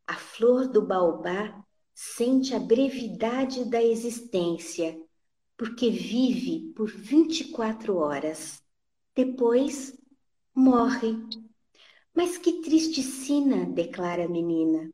[0.07, 1.61] A flor do baobá
[1.93, 4.97] sente a brevidade da existência,
[5.57, 8.63] porque vive por 24 horas.
[9.15, 9.97] Depois,
[10.53, 11.17] morre.
[12.13, 14.91] Mas que triste sina, declara a menina.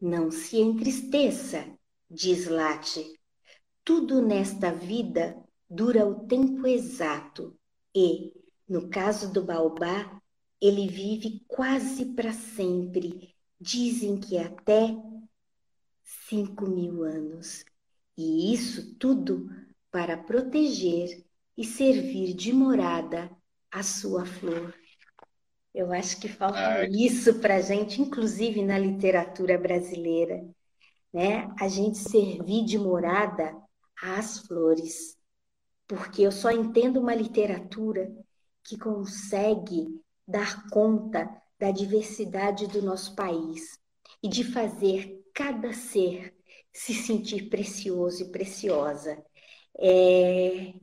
[0.00, 1.66] Não se entristeça,
[2.08, 3.18] diz Late.
[3.84, 5.36] Tudo nesta vida
[5.68, 7.58] dura o tempo exato
[7.94, 8.32] e,
[8.68, 10.20] no caso do baobá,
[10.60, 13.34] ele vive quase para sempre.
[13.60, 14.96] Dizem que até
[16.28, 17.64] cinco mil anos.
[18.16, 19.48] E isso tudo
[19.96, 21.24] para proteger
[21.56, 23.30] e servir de morada
[23.72, 24.74] a sua flor.
[25.74, 26.88] Eu acho que falta Ai.
[26.90, 30.46] isso para a gente, inclusive na literatura brasileira,
[31.10, 31.48] né?
[31.58, 33.56] A gente servir de morada
[34.02, 35.16] às flores,
[35.88, 38.14] porque eu só entendo uma literatura
[38.62, 39.86] que consegue
[40.28, 41.26] dar conta
[41.58, 43.78] da diversidade do nosso país
[44.22, 46.36] e de fazer cada ser
[46.70, 49.24] se sentir precioso e preciosa.
[49.78, 50.74] É...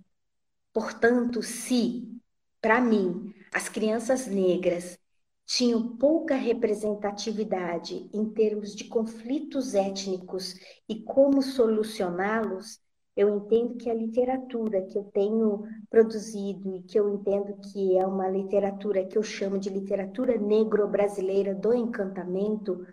[0.73, 2.19] Portanto, se,
[2.61, 4.97] para mim, as crianças negras
[5.45, 10.55] tinham pouca representatividade em termos de conflitos étnicos
[10.87, 12.79] e como solucioná-los,
[13.15, 18.07] eu entendo que a literatura que eu tenho produzido e que eu entendo que é
[18.07, 22.83] uma literatura que eu chamo de literatura negro-brasileira do encantamento,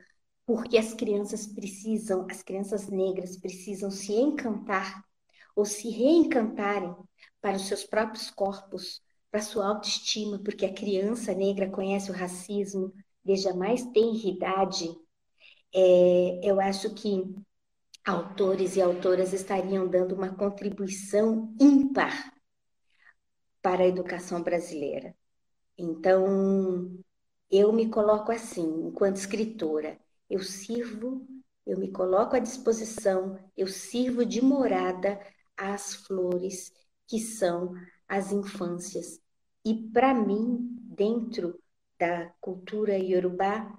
[0.45, 5.03] porque as crianças precisam, as crianças negras precisam se encantar
[5.61, 6.97] ou se reencantarem
[7.39, 12.95] para os seus próprios corpos, para sua autoestima, porque a criança negra conhece o racismo
[13.23, 14.89] desde a mais tenra idade.
[15.75, 17.23] É, eu acho que
[18.07, 22.33] autores e autoras estariam dando uma contribuição ímpar
[23.61, 25.15] para a educação brasileira.
[25.77, 26.91] Então,
[27.51, 30.01] eu me coloco assim, enquanto escritora,
[30.31, 31.29] eu sirvo,
[31.67, 35.21] eu me coloco à disposição, eu sirvo de morada
[35.61, 36.73] às flores
[37.07, 37.75] que são
[38.09, 39.21] as infâncias.
[39.65, 41.61] E para mim, dentro
[41.99, 43.71] da cultura iorubá,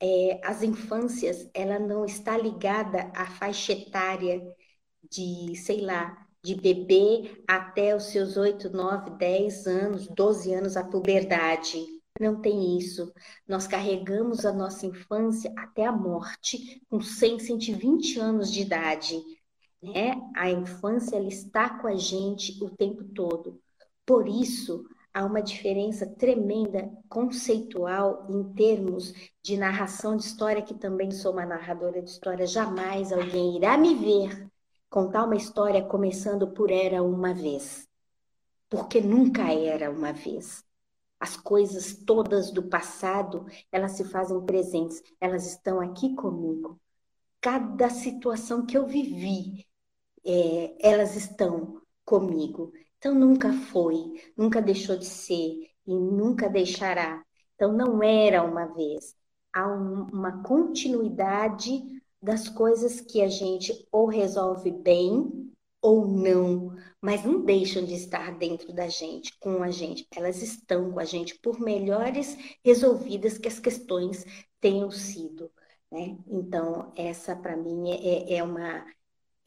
[0.00, 4.42] é, as infâncias, ela não está ligada à faixa etária
[5.10, 10.84] de, sei lá, de bebê até os seus 8, 9, 10 anos, 12 anos, a
[10.84, 11.84] puberdade.
[12.20, 13.12] Não tem isso.
[13.46, 19.20] Nós carregamos a nossa infância até a morte, com 100, 120 anos de idade.
[19.82, 20.20] Né?
[20.34, 23.60] A infância ela está com a gente o tempo todo.
[24.04, 29.12] Por isso, há uma diferença tremenda conceitual em termos
[29.42, 32.46] de narração de história, que também sou uma narradora de história.
[32.46, 34.48] Jamais alguém irá me ver
[34.90, 37.86] contar uma história começando por era uma vez.
[38.68, 40.64] Porque nunca era uma vez.
[41.20, 46.80] As coisas todas do passado, elas se fazem presentes, elas estão aqui comigo.
[47.40, 49.67] Cada situação que eu vivi,
[50.28, 52.72] é, elas estão comigo.
[52.98, 57.24] Então nunca foi, nunca deixou de ser e nunca deixará.
[57.54, 59.16] Então não era uma vez.
[59.52, 61.82] Há um, uma continuidade
[62.20, 65.50] das coisas que a gente ou resolve bem
[65.80, 70.06] ou não, mas não deixam de estar dentro da gente, com a gente.
[70.14, 74.24] Elas estão com a gente por melhores resolvidas que as questões
[74.60, 75.50] tenham sido.
[75.90, 76.18] Né?
[76.26, 78.84] Então, essa para mim é, é uma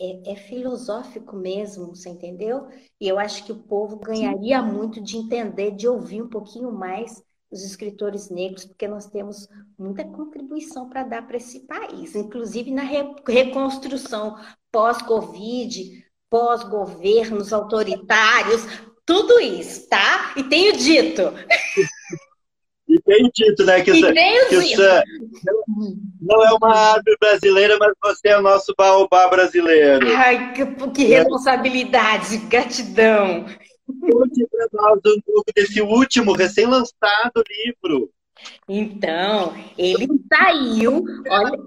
[0.01, 2.67] é, é, filosófico mesmo, você entendeu?
[2.99, 4.71] E eu acho que o povo ganharia Sim.
[4.71, 9.47] muito de entender, de ouvir um pouquinho mais os escritores negros, porque nós temos
[9.77, 14.37] muita contribuição para dar para esse país, inclusive na re reconstrução
[14.71, 18.61] pós-Covid, pós-governos autoritários,
[19.05, 20.33] tudo isso, tá?
[20.35, 21.23] E tenho dito.
[22.91, 25.03] E tenho dito, né, que, essa, que essa
[26.19, 30.05] não é uma árvore brasileira, mas você é o nosso baobá brasileiro.
[30.13, 33.45] Ai, que, que responsabilidade, gratidão.
[33.85, 38.09] Conte para nós um pouco desse último, recém-lançado livro.
[38.67, 41.57] Então, ele saiu, olha,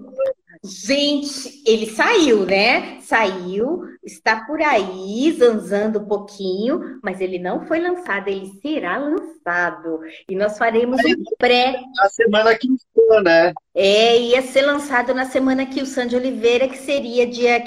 [0.63, 2.99] Gente, ele saiu, né?
[3.01, 9.99] Saiu, está por aí, zanzando um pouquinho, mas ele não foi lançado, ele será lançado.
[10.29, 11.75] E nós faremos um pré.
[11.99, 13.53] A semana que vem, né?
[13.73, 17.59] É, ia ser lançado na semana que o Sandy Oliveira, que seria dia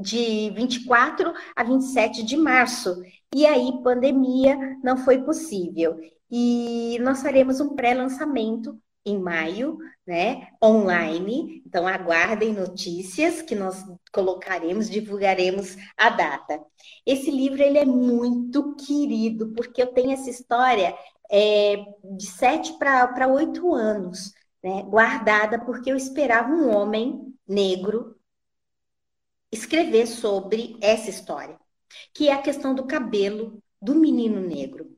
[0.00, 3.02] de 24 a 27 de março.
[3.34, 5.98] E aí, pandemia, não foi possível.
[6.30, 11.62] E nós faremos um pré-lançamento em maio, né, online.
[11.66, 16.60] Então aguardem notícias que nós colocaremos, divulgaremos a data.
[17.06, 20.96] Esse livro ele é muito querido porque eu tenho essa história
[21.30, 21.76] é,
[22.16, 24.32] de sete para oito anos,
[24.62, 28.16] né, guardada porque eu esperava um homem negro
[29.52, 31.58] escrever sobre essa história,
[32.12, 34.93] que é a questão do cabelo do menino negro.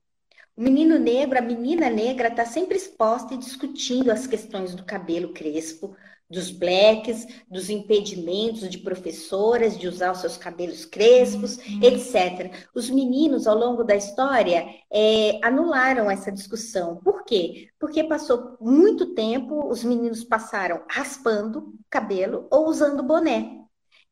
[0.57, 5.35] O menino negro, a menina negra está sempre exposta e discutindo as questões do cabelo
[5.35, 5.95] crespo,
[6.29, 11.81] dos blacks, dos impedimentos de professoras de usar os seus cabelos crespos, uhum.
[11.83, 12.53] etc.
[12.75, 16.97] Os meninos, ao longo da história, é, anularam essa discussão.
[16.97, 17.69] Por quê?
[17.79, 23.61] Porque passou muito tempo, os meninos passaram raspando o cabelo ou usando boné.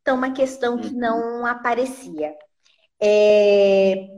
[0.03, 0.99] Então, uma questão que uhum.
[1.01, 2.35] não aparecia.
[3.01, 4.14] É,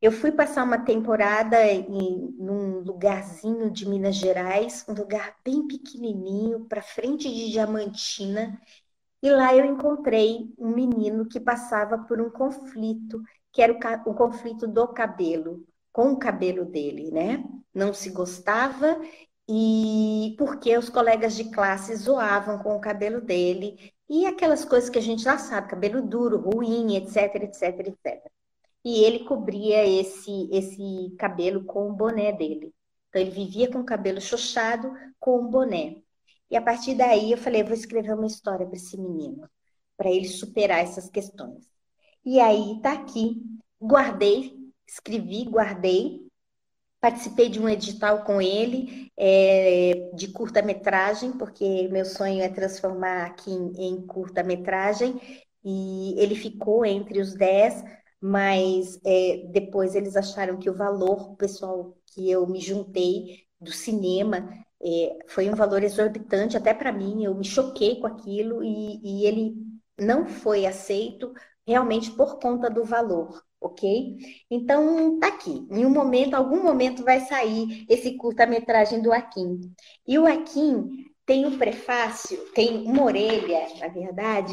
[0.00, 6.64] eu fui passar uma temporada em num lugarzinho de Minas Gerais, um lugar bem pequenininho,
[6.66, 8.60] para frente de Diamantina,
[9.22, 13.22] e lá eu encontrei um menino que passava por um conflito,
[13.52, 17.44] que era o, o conflito do cabelo, com o cabelo dele, né?
[17.74, 19.00] Não se gostava
[19.48, 24.98] e porque os colegas de classe zoavam com o cabelo dele e aquelas coisas que
[24.98, 28.39] a gente já sabe, cabelo duro, ruim, etc, etc, etc
[28.84, 32.72] e ele cobria esse, esse cabelo com o boné dele.
[33.08, 35.96] Então, ele vivia com o cabelo xoxado com o boné.
[36.50, 39.48] E a partir daí, eu falei: vou escrever uma história para esse menino,
[39.96, 41.64] para ele superar essas questões.
[42.24, 43.42] E aí, tá aqui.
[43.80, 44.56] Guardei,
[44.86, 46.28] escrevi, guardei.
[47.00, 53.50] Participei de um edital com ele, é, de curta-metragem, porque meu sonho é transformar aqui
[53.50, 55.18] em, em curta-metragem.
[55.64, 57.82] E ele ficou entre os dez
[58.20, 64.48] mas é, depois eles acharam que o valor, pessoal que eu me juntei do cinema,
[64.82, 69.26] é, foi um valor exorbitante até para mim, eu me choquei com aquilo e, e
[69.26, 69.54] ele
[69.98, 71.32] não foi aceito
[71.66, 74.16] realmente por conta do valor, ok?
[74.50, 75.66] Então, tá aqui.
[75.70, 79.60] Em um momento, algum momento vai sair esse curta-metragem do Akin.
[80.06, 84.52] E o Akin tem um prefácio, tem uma orelha, na verdade,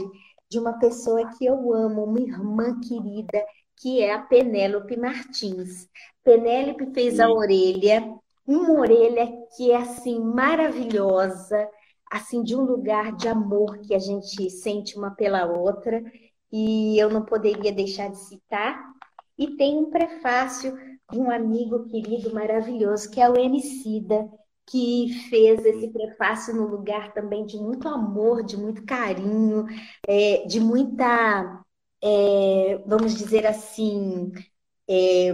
[0.49, 3.43] de uma pessoa que eu amo, uma irmã querida,
[3.77, 5.87] que é a Penélope Martins.
[6.23, 8.03] Penélope fez a orelha,
[8.45, 11.69] uma orelha que é assim maravilhosa,
[12.11, 16.01] assim de um lugar de amor que a gente sente uma pela outra.
[16.51, 18.81] e eu não poderia deixar de citar.
[19.37, 20.75] E tem um prefácio
[21.11, 24.29] de um amigo querido maravilhoso, que é o Emicida,
[24.67, 29.65] que fez esse prefácio no lugar também de muito amor, de muito carinho,
[30.07, 31.63] é, de muita,
[32.03, 34.31] é, vamos dizer assim,
[34.89, 35.33] é,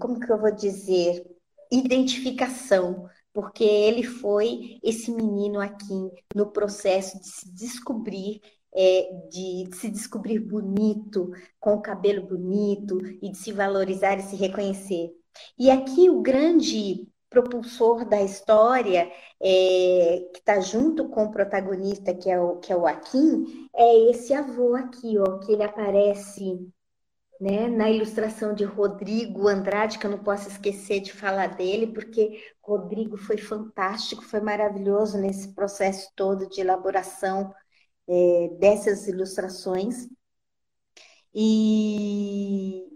[0.00, 1.24] como que eu vou dizer?
[1.72, 8.40] Identificação, porque ele foi esse menino aqui no processo de se descobrir
[8.74, 14.36] é, de se descobrir bonito, com o cabelo bonito, e de se valorizar e se
[14.36, 15.10] reconhecer.
[15.58, 19.10] E aqui o grande propulsor da história,
[19.40, 24.10] é, que está junto com o protagonista, que é o, que é o Akin, é
[24.10, 26.58] esse avô aqui, ó, que ele aparece
[27.40, 32.42] né, na ilustração de Rodrigo Andrade, que eu não posso esquecer de falar dele, porque
[32.62, 37.54] Rodrigo foi fantástico, foi maravilhoso nesse processo todo de elaboração
[38.08, 40.08] é, dessas ilustrações.
[41.34, 42.88] E,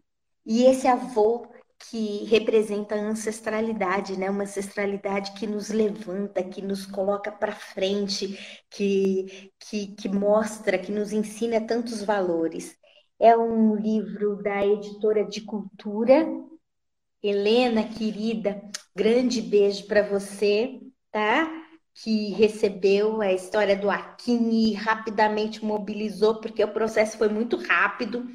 [0.44, 1.51] e esse avô
[1.88, 4.30] que representa a ancestralidade, né?
[4.30, 8.38] Uma ancestralidade que nos levanta, que nos coloca para frente,
[8.70, 12.76] que, que, que mostra, que nos ensina tantos valores.
[13.18, 16.26] É um livro da editora de cultura.
[17.22, 18.60] Helena, querida,
[18.96, 20.80] grande beijo para você,
[21.10, 21.61] tá?
[21.94, 28.26] Que recebeu a história do Akin e rapidamente mobilizou, porque o processo foi muito rápido.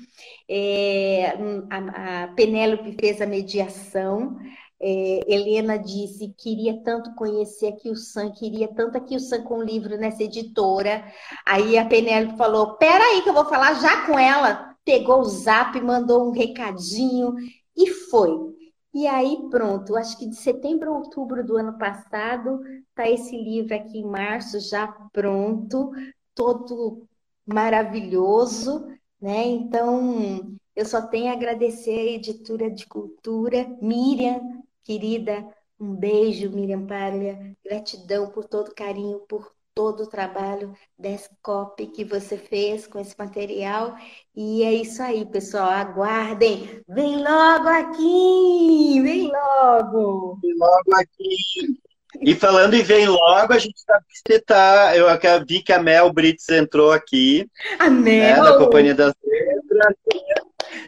[0.47, 1.33] É,
[1.69, 4.37] a, a Penélope fez a mediação.
[4.79, 9.57] É, Helena disse queria tanto conhecer aqui o Sam, queria tanto aqui o Sam com
[9.57, 11.03] o livro nessa editora.
[11.45, 14.75] Aí a Penélope falou: Peraí, que eu vou falar já com ela.
[14.85, 17.35] Pegou o zap, mandou um recadinho
[17.75, 18.56] e foi.
[18.93, 22.59] E aí, pronto, acho que de setembro a outubro do ano passado,
[22.95, 25.91] tá esse livro aqui em março já pronto,
[26.33, 27.07] todo
[27.45, 28.87] maravilhoso,
[29.21, 29.45] né?
[29.45, 35.45] Então, eu só tenho a agradecer a editora de cultura, Miriam, querida,
[35.79, 41.85] um beijo, Miriam Palha, gratidão por todo o carinho, por todo o trabalho desse copy
[41.85, 43.95] que você fez com esse material.
[44.35, 45.69] E é isso aí, pessoal.
[45.69, 46.81] Aguardem.
[46.89, 48.99] Vem logo aqui!
[49.03, 50.39] Vem logo!
[50.41, 51.79] Vem logo aqui!
[52.21, 54.97] E falando em vem logo, a gente sabe que você tá.
[54.97, 55.05] Eu
[55.47, 57.47] vi que a Mel Brits entrou aqui.
[57.77, 58.43] A Mel!
[58.43, 59.95] Né, na Companhia das Letras.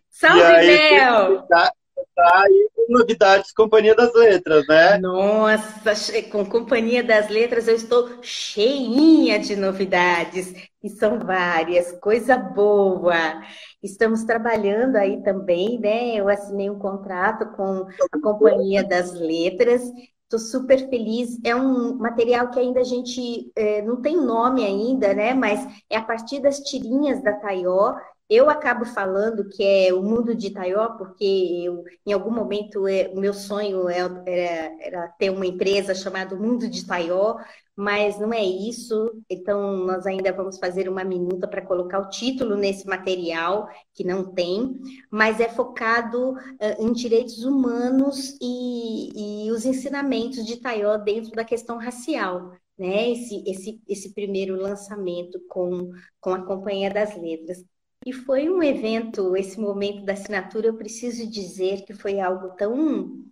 [0.09, 1.43] Salve, Mel!
[1.47, 1.71] tá
[2.15, 4.97] com novidades Companhia das Letras, né?
[4.97, 13.41] Nossa, com Companhia das Letras eu estou cheinha de novidades, e são várias, coisa boa.
[13.83, 16.15] Estamos trabalhando aí também, né?
[16.15, 19.81] Eu assinei um contrato com a Companhia das Letras.
[20.23, 21.37] Estou super feliz.
[21.43, 25.33] É um material que ainda a gente é, não tem nome ainda, né?
[25.33, 27.95] Mas é a partir das tirinhas da Taió
[28.29, 33.09] eu acabo falando que é o mundo de Taió, porque eu, em algum momento é,
[33.13, 37.37] o meu sonho é, era, era, ter uma empresa chamada Mundo de Taió,
[37.75, 39.09] mas não é isso.
[39.29, 44.33] Então, nós ainda vamos fazer uma minuta para colocar o título nesse material, que não
[44.33, 44.77] tem,
[45.09, 46.37] mas é focado uh,
[46.77, 52.51] em direitos humanos e, e os ensinamentos de Taió dentro da questão racial.
[52.77, 57.61] Né, esse, esse, esse primeiro lançamento com, com a Companhia das Letras.
[58.05, 63.25] E foi um evento, esse momento da assinatura, eu preciso dizer que foi algo tão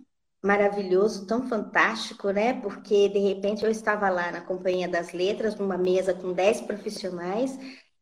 [0.43, 2.59] maravilhoso, tão fantástico, né?
[2.61, 7.57] Porque de repente eu estava lá na Companhia das Letras, numa mesa com dez profissionais,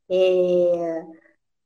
[0.10, 1.04] é,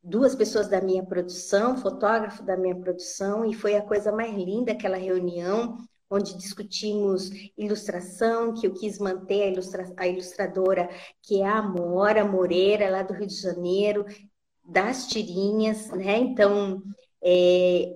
[0.03, 4.71] duas pessoas da minha produção, fotógrafo da minha produção, e foi a coisa mais linda
[4.73, 5.77] aquela reunião,
[6.09, 10.89] onde discutimos ilustração, que eu quis manter a, ilustra a ilustradora,
[11.21, 14.05] que é a Amora Moreira, lá do Rio de Janeiro,
[14.69, 16.17] das tirinhas, né?
[16.17, 16.81] Então,
[17.23, 17.95] é,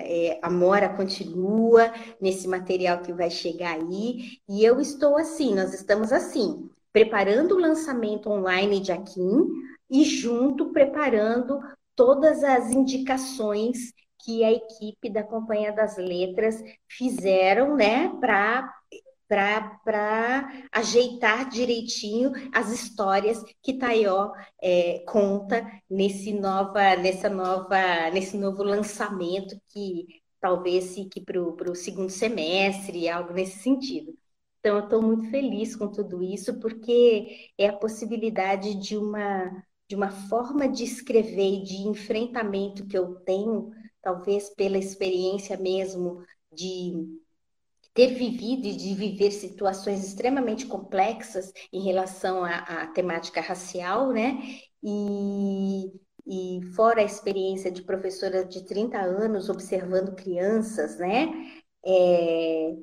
[0.00, 5.74] é, a Mora continua nesse material que vai chegar aí, e eu estou assim, nós
[5.74, 9.46] estamos assim, preparando o lançamento online de Aquim
[9.90, 11.60] e junto preparando
[11.94, 18.72] todas as indicações que a equipe da Companhia das Letras fizeram, né, para
[19.28, 28.62] para ajeitar direitinho as histórias que Taió é, conta nesse nova, nessa nova, nesse novo
[28.62, 30.06] lançamento que
[30.40, 34.16] talvez fique para o segundo semestre, algo nesse sentido.
[34.60, 39.94] Então, eu estou muito feliz com tudo isso, porque é a possibilidade de uma, de
[39.94, 43.70] uma forma de escrever e de enfrentamento que eu tenho,
[44.02, 46.92] talvez pela experiência mesmo de
[47.98, 54.38] ter vivido e de viver situações extremamente complexas em relação à, à temática racial, né?
[54.80, 55.90] E,
[56.24, 61.26] e fora a experiência de professora de 30 anos observando crianças, né?
[61.84, 62.76] É,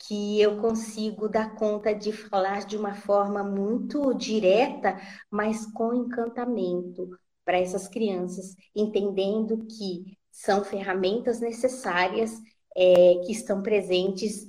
[0.00, 4.98] que eu consigo dar conta de falar de uma forma muito direta,
[5.30, 7.08] mas com encantamento
[7.42, 12.38] para essas crianças, entendendo que são ferramentas necessárias
[12.76, 14.46] é, que estão presentes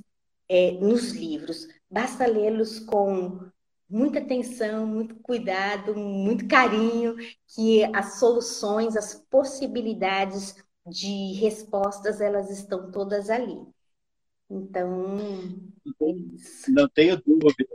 [0.50, 1.68] é, nos livros.
[1.90, 3.40] Basta lê-los com
[3.90, 7.16] muita atenção, muito cuidado, muito carinho,
[7.48, 13.58] que as soluções, as possibilidades de respostas, elas estão todas ali.
[14.50, 15.18] Então,
[16.02, 16.72] é isso.
[16.72, 17.70] Não tenho dúvida.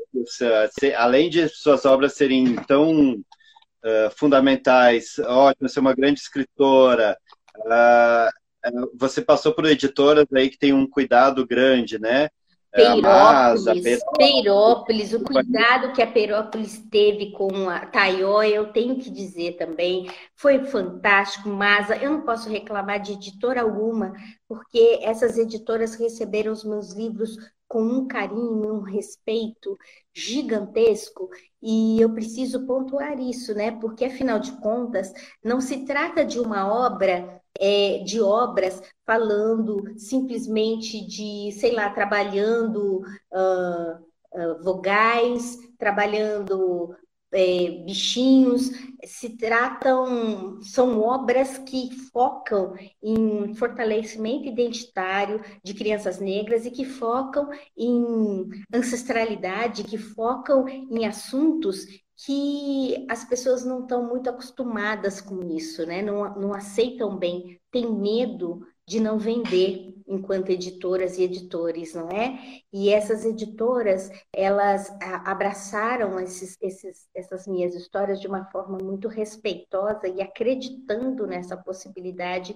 [0.97, 7.17] Além de suas obras serem tão uh, fundamentais, ótimo, ser uma grande escritora,
[7.59, 12.29] uh, você passou por editoras aí que tem um cuidado grande, né?
[12.75, 19.57] Peirópolis, Peirópolis, o cuidado que a Peirópolis teve com a Taió, eu tenho que dizer
[19.57, 24.13] também, foi fantástico, mas eu não posso reclamar de editora alguma,
[24.49, 27.37] porque essas editoras receberam os meus livros
[27.75, 29.77] com um carinho, um respeito
[30.15, 31.29] gigantesco,
[31.61, 33.73] e eu preciso pontuar isso, né?
[33.81, 35.13] Porque afinal de contas,
[35.43, 43.01] não se trata de uma obra é, de obras falando simplesmente de, sei lá, trabalhando
[43.33, 43.97] uh,
[44.41, 46.95] uh, vogais, trabalhando
[47.35, 48.71] é, bichinhos,
[49.05, 57.51] se tratam, são obras que focam em fortalecimento identitário de crianças negras e que focam
[57.77, 61.85] em ancestralidade, que focam em assuntos
[62.17, 66.01] que as pessoas não estão muito acostumadas com isso, né?
[66.01, 72.39] Não, não aceitam bem, têm medo de não vender enquanto editoras e editores, não é?
[72.73, 80.07] E essas editoras, elas abraçaram esses, esses, essas minhas histórias de uma forma muito respeitosa
[80.07, 82.55] e acreditando nessa possibilidade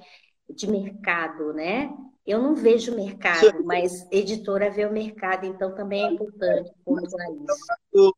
[0.51, 1.91] de mercado, né?
[2.27, 8.15] Eu não vejo mercado, mas editora vê o mercado, então também é importante pontuar isso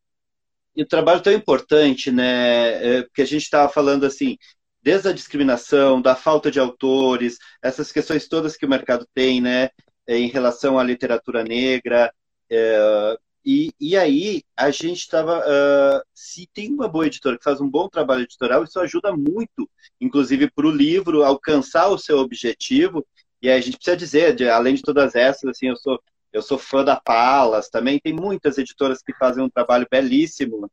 [0.75, 2.99] e o trabalho tão importante, né?
[2.99, 4.37] É, porque a gente estava falando assim,
[4.83, 9.71] desde a discriminação, da falta de autores, essas questões todas que o mercado tem, né?
[10.07, 12.13] É, em relação à literatura negra.
[12.51, 15.41] É, e, e aí a gente estava.
[15.41, 19.69] Uh, se tem uma boa editora que faz um bom trabalho editorial, isso ajuda muito,
[20.01, 23.07] inclusive para o livro alcançar o seu objetivo.
[23.41, 25.99] E aí a gente precisa dizer, de, além de todas essas, assim, eu sou
[26.33, 30.71] eu sou fã da Palas, também tem muitas editoras que fazem um trabalho belíssimo.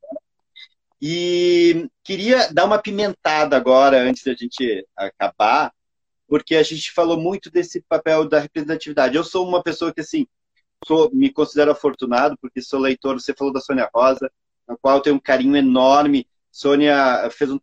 [1.02, 5.72] E queria dar uma pimentada agora, antes da gente acabar,
[6.28, 9.16] porque a gente falou muito desse papel da representatividade.
[9.16, 10.28] Eu sou uma pessoa que, assim,
[10.86, 14.32] sou, me considero afortunado, porque sou leitor, você falou da Sônia Rosa,
[14.68, 16.28] na qual eu tenho um carinho enorme.
[16.52, 17.60] Sônia fez um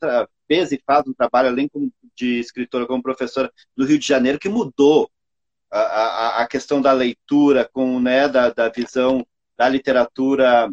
[0.47, 1.71] fez e faz um trabalho, além
[2.15, 5.11] de escritora, como professora do Rio de Janeiro, que mudou
[5.71, 9.27] a, a, questão da leitura, com né, da, da visão
[9.57, 10.71] da literatura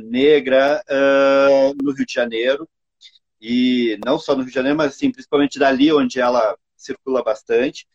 [0.00, 2.68] negra é, no Rio de Janeiro.
[3.40, 7.86] E não só no Rio de Janeiro, mas assim, principalmente dali onde ela circula bastante.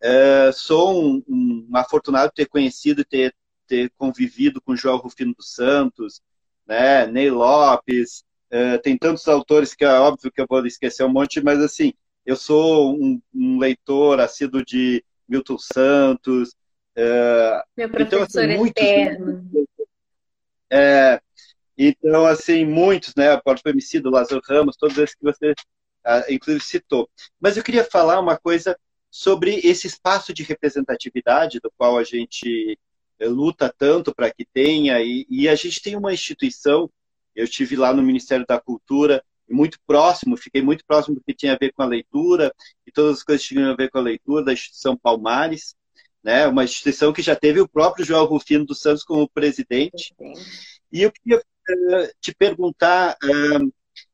[0.00, 3.34] É, sou um, um, afortunado ter conhecido e ter,
[3.66, 6.20] ter convivido com João Rufino dos Santos,
[6.66, 8.24] né, Ney Lopes,
[8.82, 11.92] tem tantos autores que é óbvio que eu vou esquecer um monte, mas assim,
[12.26, 16.54] eu sou um, um leitor assíduo de Milton Santos.
[16.96, 19.48] É, Meu professor então, assim, eterno.
[19.52, 19.70] Muitos,
[20.72, 21.20] é,
[21.88, 23.32] então, assim, muitos, né?
[23.32, 25.54] O próprio MC do Lázaro Ramos, todos esses que você,
[26.04, 27.08] ah, inclusive, citou.
[27.40, 28.78] Mas eu queria falar uma coisa
[29.10, 32.78] sobre esse espaço de representatividade do qual a gente
[33.18, 36.90] eh, luta tanto para que tenha, e, e, a gente tem uma instituição,
[37.34, 41.54] eu estive lá no Ministério da Cultura, muito próximo, fiquei muito próximo do que tinha
[41.54, 42.54] a ver com a leitura
[42.86, 45.74] e todas as coisas que tinham a ver com a leitura da instituição Palmares,
[46.22, 46.46] né?
[46.46, 50.14] Uma instituição que já teve o próprio João Rufino dos Santos como presidente.
[50.92, 51.42] E eu queria
[52.20, 53.16] te perguntar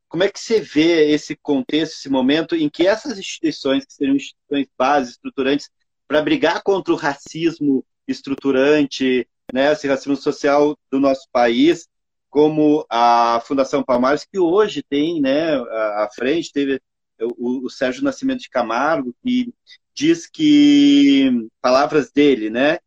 [0.09, 4.17] como é que você vê esse contexto, esse momento em que essas instituições, que seriam
[4.17, 5.71] instituições básicas, estruturantes,
[6.07, 11.89] para brigar contra o racismo estruturante, né, esse racismo social do nosso país,
[12.31, 16.81] como a Fundação Palmares, que hoje tem né, à frente, teve
[17.21, 19.53] o, o Sérgio Nascimento de Camargo, que
[19.95, 22.79] diz que, palavras dele, né,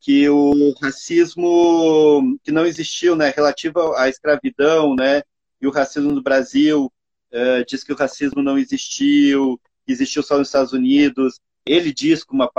[0.00, 5.22] que o racismo que não existiu, né, relativo à escravidão, né,
[5.60, 6.90] e o racismo no Brasil,
[7.32, 11.40] uh, diz que o racismo não existiu, existiu só nos Estados Unidos.
[11.66, 12.50] Ele diz uma,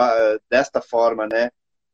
[0.50, 1.50] desta forma, né,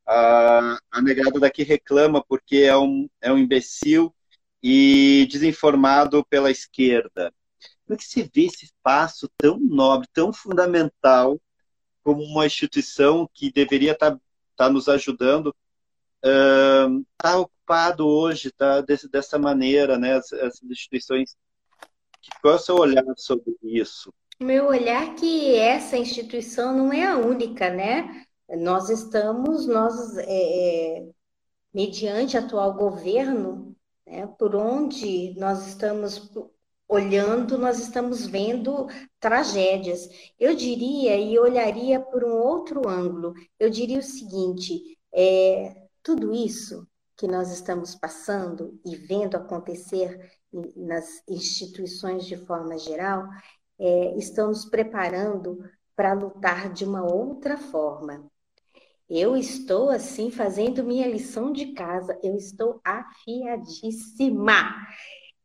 [0.06, 4.14] a, a negada daqui reclama porque é um, é um imbecil
[4.62, 7.34] e desinformado pela esquerda.
[7.86, 11.40] Como é que se vê esse espaço tão nobre, tão fundamental,
[12.04, 14.18] como uma instituição que deveria estar,
[14.58, 15.56] tá, estar tá nos ajudando,
[16.22, 20.18] está uh, ocupado hoje tá, desse, dessa maneira, né?
[20.18, 21.38] Essas instituições.
[22.42, 24.14] Qual é o seu olhar sobre isso?
[24.40, 28.26] Meu olhar é que essa instituição não é a única, né?
[28.50, 30.26] Nós estamos, nós, é,
[31.00, 31.10] é
[31.74, 36.32] mediante atual governo, né, por onde nós estamos
[36.88, 38.88] olhando, nós estamos vendo
[39.20, 40.08] tragédias.
[40.40, 43.34] Eu diria e olharia por um outro ângulo.
[43.60, 50.32] Eu diria o seguinte: é, tudo isso que nós estamos passando e vendo acontecer
[50.76, 53.28] nas instituições de forma geral,
[53.80, 54.16] é,
[54.70, 55.60] preparando
[55.96, 58.30] para lutar de uma outra forma.
[59.10, 64.76] Eu estou assim fazendo minha lição de casa, eu estou afiadíssima.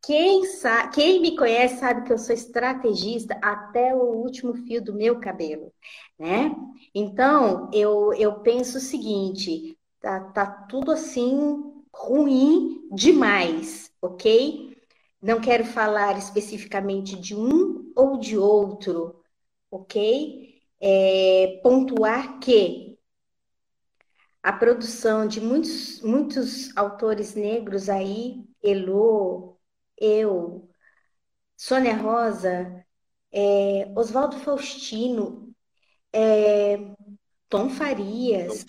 [0.04, 4.92] Quem, sabe, quem me conhece sabe que eu sou estrategista até o último fio do
[4.94, 5.72] meu cabelo,
[6.18, 6.50] né?
[6.94, 11.62] Então, eu, eu penso o seguinte, tá, tá tudo assim
[11.94, 14.76] ruim demais, ok?
[15.20, 19.22] Não quero falar especificamente de um ou de outro,
[19.70, 20.60] ok?
[20.80, 22.98] É, pontuar que
[24.42, 29.56] a produção de muitos, muitos autores negros aí, Elô,
[29.98, 30.68] eu,
[31.56, 32.84] Sônia Rosa,
[33.32, 35.54] é, Oswaldo Faustino,
[36.12, 36.78] é,
[37.48, 38.64] Tom Farias,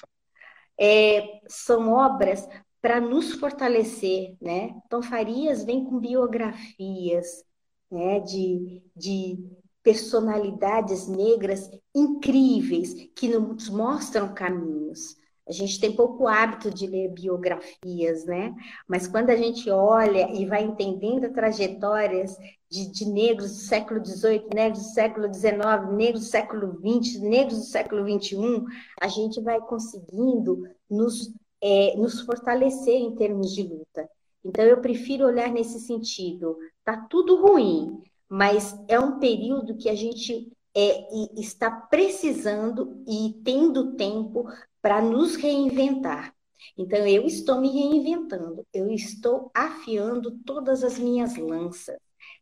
[0.79, 2.47] é, são obras
[2.81, 4.75] para nos fortalecer, né?
[4.89, 7.43] Tom Farias vem com biografias,
[7.89, 9.37] né, de, de
[9.83, 15.15] personalidades negras incríveis que nos mostram caminhos.
[15.47, 18.55] A gente tem pouco hábito de ler biografias, né?
[18.87, 22.37] Mas quando a gente olha e vai entendendo trajetórias
[22.69, 27.57] de, de negros do século XVIII, negros do século XIX, negros do século XX, negros
[27.57, 28.63] do século XXI,
[29.01, 34.09] a gente vai conseguindo nos, é, nos fortalecer em termos de luta.
[34.45, 36.57] Então, eu prefiro olhar nesse sentido.
[36.85, 43.95] Tá tudo ruim, mas é um período que a gente é, está precisando e tendo
[43.95, 44.47] tempo
[44.81, 46.33] para nos reinventar.
[46.77, 51.97] Então, eu estou me reinventando, eu estou afiando todas as minhas lanças.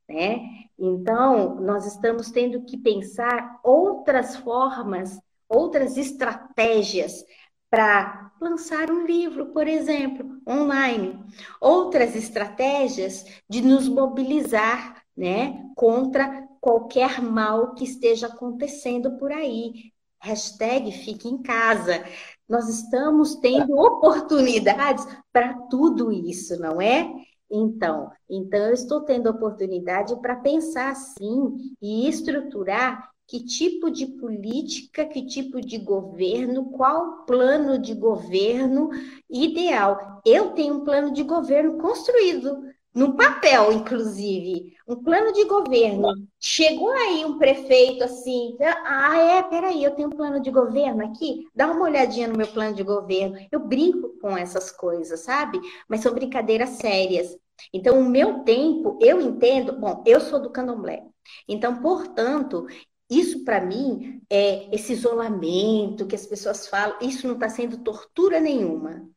[0.08, 0.40] Né?
[0.78, 7.24] Então, nós estamos tendo que pensar outras formas, outras estratégias
[7.70, 11.18] para lançar um livro, por exemplo, online.
[11.60, 19.92] Outras estratégias de nos mobilizar né, contra qualquer mal que esteja acontecendo por aí.
[20.22, 22.06] Hashtag fique em casa.
[22.48, 27.12] Nós estamos tendo oportunidades para tudo isso, não é?
[27.50, 35.06] Então, então eu estou tendo oportunidade para pensar assim e estruturar que tipo de política,
[35.06, 38.90] que tipo de governo, qual plano de governo
[39.30, 40.22] ideal.
[40.26, 42.62] Eu tenho um plano de governo construído
[42.94, 46.14] no papel, inclusive, um plano de governo.
[46.40, 51.48] Chegou aí um prefeito assim, ah, é, peraí, eu tenho um plano de governo aqui,
[51.56, 53.38] dá uma olhadinha no meu plano de governo.
[53.52, 55.60] Eu brinco com essas coisas, sabe?
[55.88, 57.38] Mas são brincadeiras sérias.
[57.74, 61.04] Então, o meu tempo, eu entendo, bom, eu sou do candomblé.
[61.48, 62.66] Então, portanto,
[63.10, 68.40] isso para mim é esse isolamento que as pessoas falam, isso não está sendo tortura
[68.40, 69.08] nenhuma,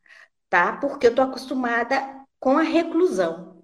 [0.49, 0.77] tá?
[0.77, 3.54] Porque eu estou acostumada com a reclusão.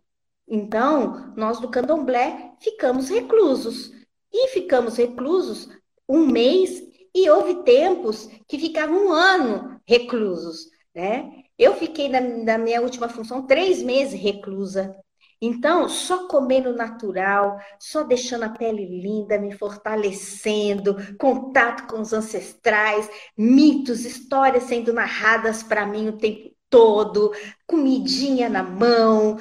[0.47, 3.91] Então, nós do candomblé ficamos reclusos.
[4.33, 5.69] E ficamos reclusos
[6.07, 6.81] um mês
[7.13, 11.43] e houve tempos que ficavam um ano reclusos, né?
[11.57, 14.95] Eu fiquei na, na minha última função três meses reclusa.
[15.43, 23.09] Então, só comendo natural, só deixando a pele linda, me fortalecendo, contato com os ancestrais,
[23.35, 27.33] mitos, histórias sendo narradas para mim o tempo todo,
[27.67, 29.37] comidinha na mão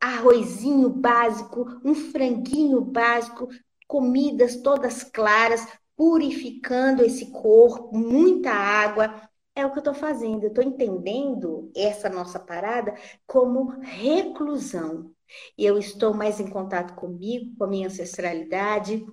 [0.00, 3.48] arrozinho básico, um franguinho básico,
[3.86, 9.28] comidas todas claras, purificando esse corpo, muita água.
[9.54, 12.94] É o que eu estou fazendo, eu estou entendendo essa nossa parada
[13.26, 15.12] como reclusão.
[15.56, 19.04] E eu estou mais em contato comigo, com a minha ancestralidade,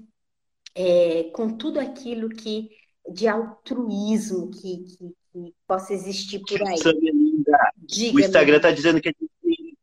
[0.74, 2.70] é, com tudo aquilo que
[3.10, 6.76] de altruísmo que, que, que possa existir por aí.
[8.14, 9.32] o Instagram está dizendo que a gente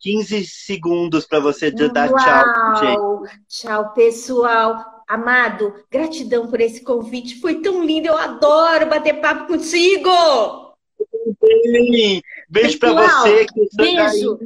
[0.05, 3.41] 15 segundos para você dar Uau, tchau, gente.
[3.49, 5.03] Tchau, pessoal.
[5.09, 7.41] Amado, gratidão por esse convite.
[7.41, 8.09] Foi tão lindo.
[8.09, 10.11] Eu adoro bater papo contigo.
[12.51, 13.47] Beijo para você.
[13.75, 14.39] Beijo.